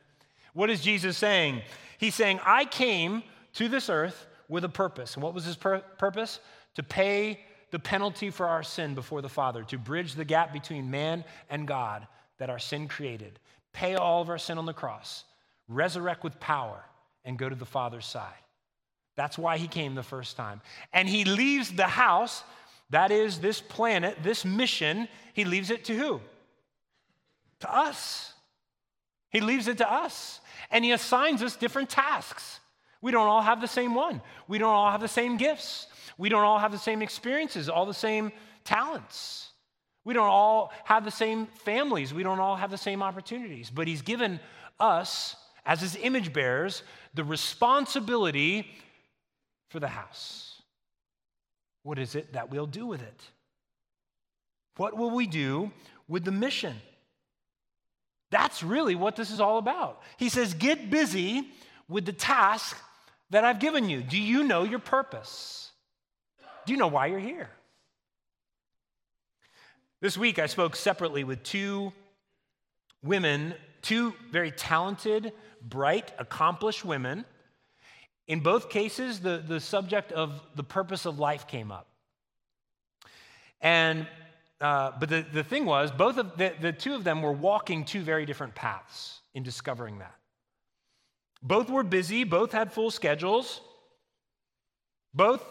What 0.53 0.69
is 0.69 0.81
Jesus 0.81 1.15
saying? 1.15 1.61
He's 1.99 2.15
saying, 2.15 2.39
I 2.43 2.65
came 2.65 3.23
to 3.53 3.69
this 3.69 3.89
earth 3.89 4.27
with 4.49 4.65
a 4.65 4.69
purpose. 4.69 5.13
And 5.13 5.23
what 5.23 5.33
was 5.33 5.45
his 5.45 5.55
pur- 5.55 5.83
purpose? 5.97 6.39
To 6.75 6.83
pay 6.83 7.39
the 7.71 7.79
penalty 7.79 8.31
for 8.31 8.47
our 8.47 8.63
sin 8.63 8.95
before 8.95 9.21
the 9.21 9.29
Father, 9.29 9.63
to 9.65 9.77
bridge 9.77 10.15
the 10.15 10.25
gap 10.25 10.51
between 10.51 10.89
man 10.89 11.23
and 11.49 11.67
God 11.67 12.07
that 12.39 12.49
our 12.49 12.60
sin 12.60 12.88
created, 12.88 13.39
pay 13.71 13.95
all 13.95 14.21
of 14.21 14.30
our 14.30 14.38
sin 14.38 14.58
on 14.58 14.65
the 14.65 14.73
cross, 14.73 15.25
resurrect 15.67 16.23
with 16.23 16.39
power, 16.39 16.84
and 17.23 17.38
go 17.38 17.47
to 17.47 17.56
the 17.56 17.65
Father's 17.65 18.06
side. 18.06 18.34
That's 19.15 19.38
why 19.38 19.58
he 19.58 19.67
came 19.67 19.95
the 19.95 20.04
first 20.04 20.38
time. 20.38 20.62
And 20.93 21.08
he 21.08 21.25
leaves 21.25 21.71
the 21.71 21.88
house, 21.88 22.43
that 22.89 23.12
is, 23.12 23.39
this 23.39 23.62
planet, 23.62 24.17
this 24.23 24.45
mission, 24.45 25.08
he 25.34 25.45
leaves 25.45 25.69
it 25.69 25.86
to 25.86 25.95
who? 25.95 26.21
To 27.60 27.73
us. 27.73 28.34
He 29.30 29.41
leaves 29.41 29.67
it 29.67 29.78
to 29.80 29.91
us. 29.91 30.39
And 30.71 30.84
he 30.84 30.91
assigns 30.91 31.43
us 31.43 31.56
different 31.56 31.89
tasks. 31.89 32.62
We 33.02 33.12
don't 33.12 33.28
all 33.28 33.41
have 33.41 33.62
the 33.62 33.67
same 33.67 33.93
one. 33.93 34.21
We 34.47 34.58
don't 34.58 34.73
all 34.73 34.91
have 34.91 35.02
the 35.02 35.08
same 35.08 35.38
gifts. 35.38 35.88
We 36.17 36.30
don't 36.30 36.43
all 36.43 36.60
have 36.60 36.71
the 36.71 36.78
same 36.78 37.02
experiences, 37.02 37.69
all 37.69 37.86
the 37.86 37.93
same 37.93 38.32
talents. 38.63 39.48
We 40.05 40.13
don't 40.13 40.27
all 40.27 40.71
have 40.85 41.03
the 41.03 41.12
same 41.12 41.47
families. 41.47 42.13
We 42.13 42.23
don't 42.23 42.39
all 42.39 42.55
have 42.55 42.71
the 42.71 42.77
same 42.77 43.03
opportunities. 43.03 43.69
But 43.69 43.88
he's 43.88 44.01
given 44.01 44.39
us, 44.79 45.35
as 45.65 45.81
his 45.81 45.95
image 45.97 46.33
bearers, 46.33 46.83
the 47.13 47.23
responsibility 47.23 48.67
for 49.69 49.79
the 49.79 49.88
house. 49.88 50.62
What 51.83 51.99
is 51.99 52.15
it 52.15 52.33
that 52.33 52.49
we'll 52.49 52.65
do 52.65 52.85
with 52.85 53.01
it? 53.01 53.23
What 54.77 54.95
will 54.95 55.12
we 55.12 55.27
do 55.27 55.71
with 56.07 56.23
the 56.23 56.31
mission? 56.31 56.75
That's 58.31 58.63
really 58.63 58.95
what 58.95 59.15
this 59.15 59.31
is 59.31 59.39
all 59.39 59.57
about. 59.57 60.01
He 60.17 60.29
says, 60.29 60.53
Get 60.53 60.89
busy 60.89 61.47
with 61.88 62.05
the 62.05 62.13
task 62.13 62.77
that 63.31 63.43
I've 63.43 63.59
given 63.59 63.89
you. 63.89 64.01
Do 64.01 64.19
you 64.19 64.43
know 64.43 64.63
your 64.63 64.79
purpose? 64.79 65.71
Do 66.65 66.73
you 66.73 66.79
know 66.79 66.88
why 66.88 67.07
you're 67.07 67.19
here? 67.19 67.49
This 70.01 70.17
week, 70.17 70.39
I 70.39 70.45
spoke 70.45 70.77
separately 70.77 71.25
with 71.25 71.43
two 71.43 71.91
women, 73.03 73.53
two 73.81 74.13
very 74.31 74.49
talented, 74.49 75.33
bright, 75.62 76.13
accomplished 76.17 76.85
women. 76.85 77.25
In 78.25 78.39
both 78.39 78.69
cases, 78.69 79.19
the, 79.19 79.43
the 79.45 79.59
subject 79.59 80.13
of 80.13 80.41
the 80.55 80.63
purpose 80.63 81.05
of 81.05 81.19
life 81.19 81.47
came 81.47 81.69
up. 81.69 81.88
And 83.59 84.07
uh, 84.62 84.91
but 84.99 85.09
the, 85.09 85.25
the 85.33 85.43
thing 85.43 85.65
was, 85.65 85.89
both 85.91 86.17
of 86.17 86.38
the, 86.38 86.53
the 86.59 86.73
two 86.73 86.93
of 86.93 87.03
them 87.03 87.21
were 87.21 87.31
walking 87.31 87.85
two 87.85 88.01
very 88.01 88.25
different 88.25 88.55
paths 88.55 89.19
in 89.33 89.43
discovering 89.43 89.99
that. 89.99 90.15
Both 91.41 91.69
were 91.69 91.83
busy, 91.83 92.25
both 92.25 92.51
had 92.51 92.73
full 92.73 92.91
schedules, 92.91 93.62
both 95.13 95.41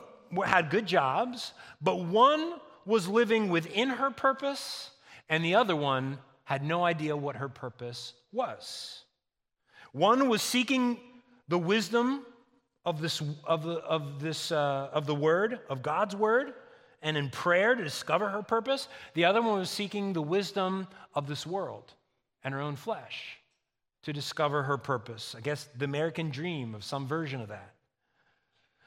had 0.45 0.69
good 0.69 0.87
jobs, 0.87 1.55
but 1.81 2.05
one 2.05 2.55
was 2.89 3.07
living 3.07 3.51
within 3.51 3.91
her 3.91 4.11
purpose, 4.11 4.91
and 5.29 5.45
the 5.45 5.55
other 5.55 5.77
one 5.77 6.19
had 6.45 6.65
no 6.65 6.83
idea 6.83 7.15
what 7.15 7.37
her 7.37 7.49
purpose 7.49 8.15
was. 8.33 9.05
One 9.93 10.31
was 10.31 10.41
seeking 10.41 10.99
the 11.49 11.59
wisdom 11.59 12.25
of 12.87 13.03
this, 13.03 13.23
of 13.45 13.63
the, 13.63 13.75
of 13.75 14.21
this, 14.21 14.51
uh, 14.51 14.89
of 14.91 15.05
the 15.05 15.15
word, 15.15 15.61
of 15.69 15.83
God's 15.83 16.17
word, 16.17 16.55
and 17.03 17.15
in 17.19 17.29
prayer 17.29 17.75
to 17.75 17.85
discover 17.85 18.31
her 18.31 18.43
purpose. 18.43 18.89
The 19.13 19.27
other 19.27 19.43
one 19.43 19.59
was 19.59 19.69
seeking 19.69 20.15
the 20.15 20.23
wisdom 20.23 20.89
of 21.15 21.27
this 21.27 21.47
world 21.47 21.93
and 22.43 22.55
her 22.55 22.61
own 22.61 22.77
flesh 22.77 23.37
to 24.05 24.15
discover 24.15 24.63
her 24.63 24.79
purpose. 24.79 25.35
I 25.37 25.41
guess 25.41 25.69
the 25.77 25.85
American 25.85 26.31
dream 26.31 26.75
of 26.75 26.85
some 26.85 27.07
version 27.07 27.43
of 27.43 27.49
that. 27.49 27.75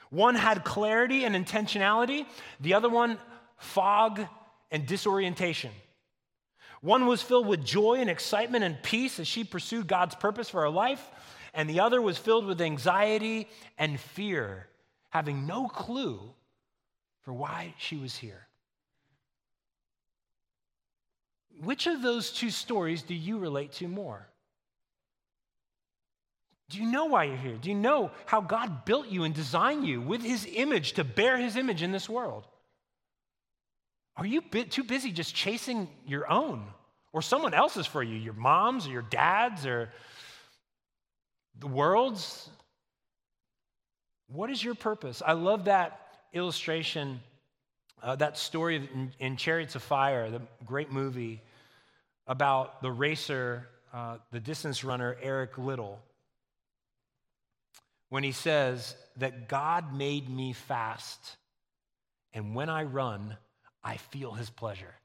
One 0.10 0.34
had 0.34 0.64
clarity 0.64 1.24
and 1.24 1.36
intentionality, 1.36 2.26
the 2.60 2.74
other 2.74 2.90
one, 2.90 3.20
fog 3.62 4.21
and 4.71 4.86
disorientation. 4.86 5.71
One 6.82 7.06
was 7.06 7.21
filled 7.21 7.47
with 7.47 7.63
joy 7.63 7.95
and 7.95 8.10
excitement 8.10 8.63
and 8.63 8.82
peace 8.82 9.19
as 9.19 9.28
she 9.28 9.43
pursued 9.43 9.88
God's 9.88 10.15
purpose 10.15 10.50
for 10.50 10.62
her 10.62 10.69
life, 10.69 11.06
and 11.54 11.69
the 11.69 11.80
other 11.80 12.02
was 12.02 12.17
filled 12.17 12.45
with 12.45 12.60
anxiety 12.60 13.47
and 13.78 14.00
fear, 14.00 14.67
having 15.10 15.45
no 15.45 15.67
clue 15.67 16.19
for 17.21 17.34
why 17.34 17.76
she 17.78 17.97
was 17.97 18.17
here. 18.17 18.47
Which 21.62 21.86
of 21.86 22.02
those 22.02 22.32
two 22.32 22.50
stories 22.50 23.04
do 23.04 23.13
you 23.13 23.38
relate 23.38 23.74
to 23.74 23.88
more? 23.88 24.28
Do 26.69 26.80
you 26.80 26.89
know 26.89 27.06
why 27.06 27.26
you're 27.26 27.38
here? 27.38 27.58
Do 27.58 27.69
you 27.69 27.76
know 27.76 28.12
how 28.26 28.41
God 28.41 28.86
built 28.86 29.08
you 29.08 29.24
and 29.24 29.36
designed 29.36 29.86
you 29.86 30.02
with 30.02 30.24
his 30.24 30.47
image 30.52 30.93
to 30.93 31.04
bear 31.04 31.38
his 31.38 31.58
image 31.58 31.84
in 31.84 31.91
this 31.91 32.10
world? 32.10 32.47
Are 34.17 34.26
you 34.26 34.41
too 34.41 34.84
busy 34.84 35.12
just 35.12 35.34
chasing 35.34 35.88
your 36.06 36.30
own 36.30 36.63
or 37.13 37.21
someone 37.21 37.54
else's 37.54 37.88
for 37.88 38.04
you, 38.04 38.15
your 38.15 38.34
mom's 38.34 38.88
or 38.88 38.91
your 38.91 39.02
dad's 39.04 39.65
or 39.65 39.89
the 41.60 41.67
world's? 41.67 42.50
What 44.28 44.50
is 44.50 44.63
your 44.63 44.76
purpose? 44.76 45.21
I 45.26 45.34
love 45.34 45.65
that 45.65 46.00
illustration, 46.34 47.19
uh, 48.02 48.15
that 48.17 48.38
story 48.38 48.78
in, 48.78 49.12
in, 49.19 49.38
Chariots 49.38 49.76
of 49.76 49.84
Fire, 49.84 50.30
the 50.30 50.41
great 50.65 50.91
movie 50.91 51.41
about 52.28 52.82
the 52.82 52.91
racer, 52.91 53.67
uh, 53.93 54.17
the 54.32 54.39
distance 54.39 54.84
runner, 54.84 55.17
Eric 55.21 55.58
Liddell, 55.58 56.00
when 58.10 58.24
he 58.24 58.32
says 58.32 58.95
that 59.17 59.47
God 59.50 59.93
made 59.93 60.30
me 60.30 60.54
fast, 60.54 61.38
and 62.34 62.56
when 62.56 62.69
I 62.69 62.84
run, 62.84 63.38
I 63.84 63.98
feel 63.98 64.32
his 64.34 64.50
pleasure. 64.50 64.96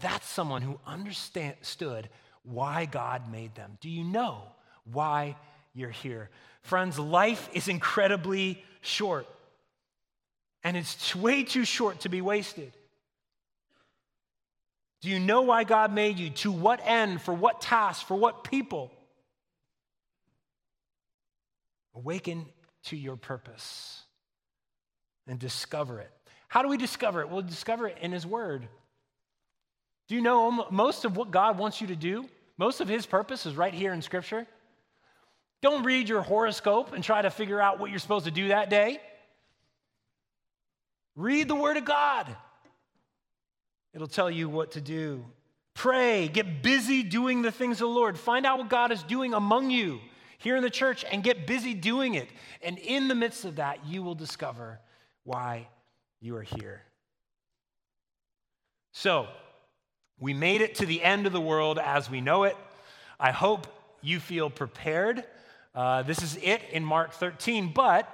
That's 0.00 0.26
someone 0.26 0.62
who 0.62 0.78
understood 0.86 2.08
why 2.42 2.86
God 2.86 3.30
made 3.30 3.54
them. 3.54 3.78
Do 3.80 3.88
you 3.88 4.04
know 4.04 4.42
why 4.90 5.36
you're 5.74 5.90
here? 5.90 6.30
Friends, 6.62 6.98
life 6.98 7.48
is 7.52 7.68
incredibly 7.68 8.62
short 8.80 9.26
and 10.62 10.76
it's 10.76 11.14
way 11.14 11.44
too 11.44 11.64
short 11.64 12.00
to 12.00 12.08
be 12.08 12.22
wasted. 12.22 12.72
Do 15.02 15.10
you 15.10 15.20
know 15.20 15.42
why 15.42 15.64
God 15.64 15.92
made 15.92 16.18
you? 16.18 16.30
To 16.30 16.50
what 16.50 16.80
end? 16.82 17.20
For 17.20 17.34
what 17.34 17.60
task? 17.60 18.06
For 18.06 18.16
what 18.16 18.42
people? 18.42 18.90
Awaken 21.94 22.46
to 22.84 22.96
your 22.96 23.16
purpose 23.16 24.02
and 25.26 25.38
discover 25.38 26.00
it. 26.00 26.10
How 26.54 26.62
do 26.62 26.68
we 26.68 26.76
discover 26.76 27.20
it? 27.20 27.28
We'll 27.28 27.42
discover 27.42 27.88
it 27.88 27.98
in 28.00 28.12
His 28.12 28.24
Word. 28.24 28.68
Do 30.06 30.14
you 30.14 30.20
know 30.20 30.68
most 30.70 31.04
of 31.04 31.16
what 31.16 31.32
God 31.32 31.58
wants 31.58 31.80
you 31.80 31.88
to 31.88 31.96
do? 31.96 32.28
Most 32.58 32.80
of 32.80 32.86
His 32.86 33.06
purpose 33.06 33.44
is 33.44 33.56
right 33.56 33.74
here 33.74 33.92
in 33.92 34.00
Scripture. 34.00 34.46
Don't 35.62 35.82
read 35.82 36.08
your 36.08 36.22
horoscope 36.22 36.92
and 36.92 37.02
try 37.02 37.22
to 37.22 37.30
figure 37.30 37.60
out 37.60 37.80
what 37.80 37.90
you're 37.90 37.98
supposed 37.98 38.26
to 38.26 38.30
do 38.30 38.48
that 38.48 38.70
day. 38.70 39.00
Read 41.16 41.48
the 41.48 41.56
Word 41.56 41.76
of 41.76 41.86
God, 41.86 42.36
it'll 43.92 44.06
tell 44.06 44.30
you 44.30 44.48
what 44.48 44.70
to 44.72 44.80
do. 44.80 45.24
Pray, 45.74 46.28
get 46.28 46.62
busy 46.62 47.02
doing 47.02 47.42
the 47.42 47.50
things 47.50 47.78
of 47.80 47.88
the 47.88 47.94
Lord. 47.94 48.16
Find 48.16 48.46
out 48.46 48.58
what 48.58 48.68
God 48.68 48.92
is 48.92 49.02
doing 49.02 49.34
among 49.34 49.72
you 49.72 49.98
here 50.38 50.54
in 50.54 50.62
the 50.62 50.70
church 50.70 51.04
and 51.10 51.24
get 51.24 51.48
busy 51.48 51.74
doing 51.74 52.14
it. 52.14 52.28
And 52.62 52.78
in 52.78 53.08
the 53.08 53.16
midst 53.16 53.44
of 53.44 53.56
that, 53.56 53.84
you 53.84 54.04
will 54.04 54.14
discover 54.14 54.78
why 55.24 55.66
you 56.24 56.36
are 56.36 56.42
here. 56.42 56.82
So, 58.92 59.28
we 60.18 60.32
made 60.32 60.62
it 60.62 60.76
to 60.76 60.86
the 60.86 61.02
end 61.02 61.26
of 61.26 61.32
the 61.32 61.40
world 61.40 61.78
as 61.78 62.08
we 62.08 62.20
know 62.20 62.44
it. 62.44 62.56
I 63.20 63.30
hope 63.30 63.66
you 64.00 64.20
feel 64.20 64.48
prepared. 64.48 65.24
Uh, 65.74 66.02
this 66.02 66.22
is 66.22 66.38
it 66.42 66.62
in 66.72 66.84
Mark 66.84 67.12
13, 67.12 67.72
but 67.74 68.08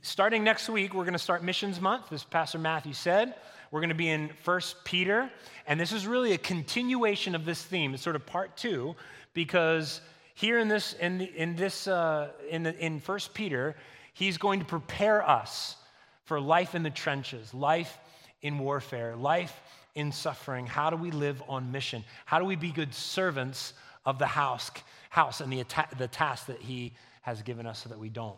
Starting 0.00 0.42
next 0.44 0.70
week, 0.70 0.94
we're 0.94 1.04
going 1.04 1.12
to 1.12 1.18
start 1.18 1.44
Missions 1.44 1.78
Month, 1.78 2.10
as 2.10 2.24
Pastor 2.24 2.58
Matthew 2.58 2.94
said. 2.94 3.34
We're 3.70 3.80
going 3.80 3.90
to 3.90 3.94
be 3.94 4.08
in 4.08 4.30
First 4.42 4.82
Peter, 4.84 5.30
and 5.66 5.78
this 5.78 5.92
is 5.92 6.06
really 6.06 6.32
a 6.32 6.38
continuation 6.38 7.34
of 7.34 7.44
this 7.44 7.62
theme. 7.62 7.92
It's 7.92 8.02
sort 8.02 8.16
of 8.16 8.24
part 8.24 8.56
two, 8.56 8.96
because 9.34 10.00
here 10.34 10.58
in 10.58 10.68
this 10.68 10.94
in 10.94 11.20
in 11.20 11.54
this 11.54 11.86
uh, 11.86 12.30
in 12.48 12.62
the, 12.62 12.78
in 12.78 12.98
First 12.98 13.34
Peter, 13.34 13.76
he's 14.14 14.38
going 14.38 14.60
to 14.60 14.64
prepare 14.64 15.28
us 15.28 15.76
for 16.24 16.40
life 16.40 16.74
in 16.74 16.82
the 16.82 16.90
trenches, 16.90 17.52
life 17.54 17.98
in 18.42 18.58
warfare, 18.58 19.16
life 19.16 19.60
in 19.94 20.12
suffering. 20.12 20.66
How 20.66 20.90
do 20.90 20.96
we 20.96 21.10
live 21.10 21.42
on 21.48 21.72
mission? 21.72 22.04
How 22.26 22.38
do 22.38 22.44
we 22.44 22.56
be 22.56 22.70
good 22.70 22.94
servants 22.94 23.74
of 24.04 24.18
the 24.18 24.26
house, 24.26 24.70
house 25.10 25.40
and 25.40 25.52
the, 25.52 25.64
the 25.96 26.08
task 26.08 26.46
that 26.46 26.60
he 26.60 26.92
has 27.22 27.42
given 27.42 27.66
us 27.66 27.82
so 27.82 27.88
that 27.88 27.98
we 27.98 28.10
don't 28.10 28.36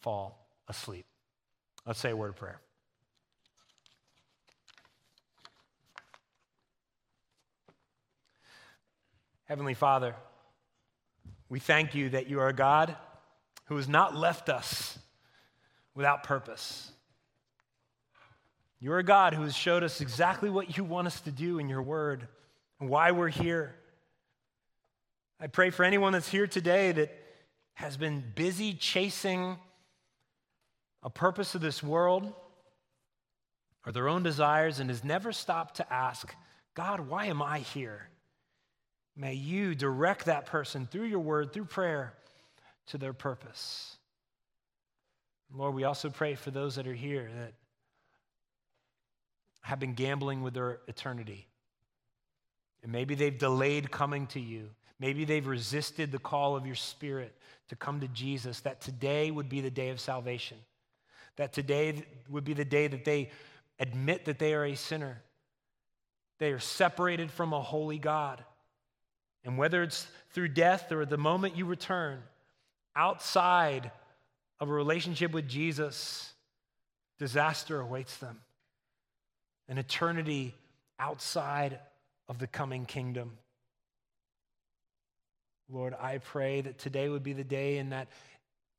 fall 0.00 0.46
asleep. 0.68 1.04
Let's 1.84 1.98
say 1.98 2.10
a 2.10 2.16
word 2.16 2.28
of 2.28 2.36
prayer. 2.36 2.60
Heavenly 9.44 9.74
Father, 9.74 10.14
we 11.48 11.58
thank 11.58 11.94
you 11.94 12.10
that 12.10 12.28
you 12.28 12.38
are 12.40 12.48
a 12.48 12.54
God 12.54 12.96
who 13.64 13.76
has 13.76 13.88
not 13.88 14.16
left 14.16 14.48
us 14.48 14.98
without 15.94 16.22
purpose. 16.22 16.91
You're 18.82 18.98
a 18.98 19.04
God 19.04 19.32
who 19.32 19.42
has 19.42 19.54
showed 19.54 19.84
us 19.84 20.00
exactly 20.00 20.50
what 20.50 20.76
you 20.76 20.82
want 20.82 21.06
us 21.06 21.20
to 21.20 21.30
do 21.30 21.60
in 21.60 21.68
your 21.68 21.82
word 21.82 22.26
and 22.80 22.90
why 22.90 23.12
we're 23.12 23.28
here. 23.28 23.76
I 25.38 25.46
pray 25.46 25.70
for 25.70 25.84
anyone 25.84 26.14
that's 26.14 26.28
here 26.28 26.48
today 26.48 26.90
that 26.90 27.16
has 27.74 27.96
been 27.96 28.24
busy 28.34 28.74
chasing 28.74 29.56
a 31.00 31.08
purpose 31.08 31.54
of 31.54 31.60
this 31.60 31.80
world 31.80 32.32
or 33.86 33.92
their 33.92 34.08
own 34.08 34.24
desires 34.24 34.80
and 34.80 34.90
has 34.90 35.04
never 35.04 35.30
stopped 35.30 35.76
to 35.76 35.92
ask, 35.92 36.34
God, 36.74 36.98
why 37.08 37.26
am 37.26 37.40
I 37.40 37.60
here? 37.60 38.08
May 39.14 39.34
you 39.34 39.76
direct 39.76 40.24
that 40.24 40.46
person 40.46 40.88
through 40.90 41.06
your 41.06 41.20
word, 41.20 41.52
through 41.52 41.66
prayer, 41.66 42.14
to 42.88 42.98
their 42.98 43.12
purpose. 43.12 43.96
Lord, 45.54 45.72
we 45.72 45.84
also 45.84 46.10
pray 46.10 46.34
for 46.34 46.50
those 46.50 46.74
that 46.74 46.88
are 46.88 46.94
here 46.94 47.30
that 47.38 47.52
have 49.62 49.80
been 49.80 49.94
gambling 49.94 50.42
with 50.42 50.54
their 50.54 50.80
eternity. 50.88 51.46
And 52.82 52.92
maybe 52.92 53.14
they've 53.14 53.36
delayed 53.36 53.90
coming 53.90 54.26
to 54.28 54.40
you. 54.40 54.70
Maybe 54.98 55.24
they've 55.24 55.46
resisted 55.46 56.12
the 56.12 56.18
call 56.18 56.56
of 56.56 56.66
your 56.66 56.74
spirit 56.74 57.34
to 57.68 57.76
come 57.76 58.00
to 58.00 58.08
Jesus, 58.08 58.60
that 58.60 58.80
today 58.80 59.30
would 59.30 59.48
be 59.48 59.60
the 59.60 59.70
day 59.70 59.88
of 59.88 60.00
salvation. 60.00 60.58
That 61.36 61.52
today 61.52 62.04
would 62.28 62.44
be 62.44 62.54
the 62.54 62.64
day 62.64 62.86
that 62.88 63.04
they 63.04 63.30
admit 63.78 64.26
that 64.26 64.38
they 64.38 64.52
are 64.52 64.64
a 64.64 64.74
sinner. 64.74 65.22
They 66.38 66.52
are 66.52 66.58
separated 66.58 67.30
from 67.30 67.52
a 67.52 67.60
holy 67.60 67.98
God. 67.98 68.44
And 69.44 69.56
whether 69.56 69.82
it's 69.82 70.06
through 70.30 70.48
death 70.48 70.92
or 70.92 71.06
the 71.06 71.16
moment 71.16 71.56
you 71.56 71.66
return, 71.66 72.20
outside 72.94 73.90
of 74.60 74.68
a 74.68 74.72
relationship 74.72 75.32
with 75.32 75.48
Jesus, 75.48 76.32
disaster 77.18 77.80
awaits 77.80 78.16
them 78.18 78.40
an 79.72 79.78
eternity 79.78 80.54
outside 80.98 81.78
of 82.28 82.38
the 82.38 82.46
coming 82.46 82.84
kingdom. 82.84 83.38
Lord, 85.70 85.94
I 85.98 86.18
pray 86.18 86.60
that 86.60 86.78
today 86.78 87.08
would 87.08 87.22
be 87.22 87.32
the 87.32 87.42
day 87.42 87.78
and 87.78 87.90
that, 87.92 88.08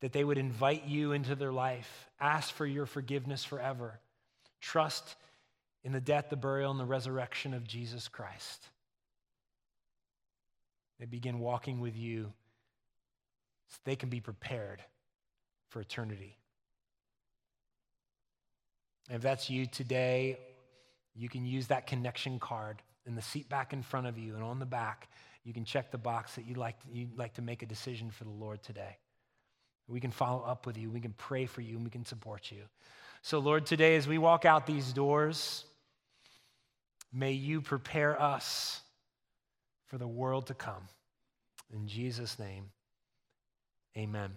that 0.02 0.14
they 0.14 0.24
would 0.24 0.38
invite 0.38 0.86
you 0.86 1.14
into 1.14 1.34
their 1.34 1.52
life, 1.52 2.08
ask 2.20 2.54
for 2.54 2.68
your 2.68 2.86
forgiveness 2.86 3.44
forever, 3.44 4.00
trust 4.62 5.16
in 5.84 5.94
the 5.94 6.00
death, 6.00 6.30
the 6.30 6.36
burial, 6.36 6.70
and 6.70 6.80
the 6.80 6.86
resurrection 6.86 7.56
of 7.56 7.68
Jesus 7.68 8.08
Christ. 8.08 8.64
They 11.00 11.08
begin 11.08 11.40
walking 11.40 11.80
with 11.80 11.98
you 11.98 12.32
so 13.70 13.80
they 13.84 13.96
can 13.96 14.10
be 14.10 14.20
prepared 14.20 14.84
for 15.70 15.82
eternity. 15.82 16.38
And 19.10 19.16
if 19.16 19.24
that's 19.24 19.50
you 19.50 19.66
today 19.66 20.38
you 21.16 21.30
can 21.30 21.46
use 21.46 21.68
that 21.68 21.88
connection 21.88 22.40
card 22.40 22.82
in 23.06 23.16
the 23.16 23.22
seat 23.22 23.50
back 23.50 23.74
in 23.74 23.82
front 23.82 24.08
of 24.08 24.18
you 24.18 24.36
and 24.36 24.44
on 24.44 24.60
the 24.60 24.66
back. 24.66 25.10
You 25.44 25.54
can 25.54 25.66
check 25.66 25.92
the 25.92 25.98
box 25.98 26.36
that 26.36 26.46
you'd 26.46 26.58
like 26.58 26.80
to, 26.84 26.88
you'd 26.92 27.18
like 27.18 27.34
to 27.36 27.42
make 27.42 27.62
a 27.62 27.66
decision 27.66 28.10
for 28.10 28.24
the 28.24 28.32
Lord 28.32 28.64
today. 28.64 28.98
We 29.88 30.00
can 30.00 30.12
follow 30.12 30.44
up 30.44 30.66
with 30.66 30.78
you, 30.78 30.90
we 30.90 31.02
can 31.02 31.14
pray 31.18 31.46
for 31.46 31.62
you, 31.62 31.76
and 31.76 31.84
we 31.84 31.90
can 31.90 32.06
support 32.06 32.52
you. 32.52 32.64
So, 33.22 33.40
Lord, 33.40 33.66
today 33.66 33.96
as 33.96 34.08
we 34.08 34.18
walk 34.18 34.46
out 34.46 34.66
these 34.66 34.94
doors, 34.94 35.66
may 37.12 37.34
you 37.34 37.62
prepare 37.62 38.20
us 38.22 38.82
for 39.88 39.98
the 39.98 40.08
world 40.08 40.48
to 40.48 40.54
come. 40.54 40.88
In 41.74 41.88
Jesus' 41.88 42.40
name, 42.40 42.70
amen. 43.98 44.32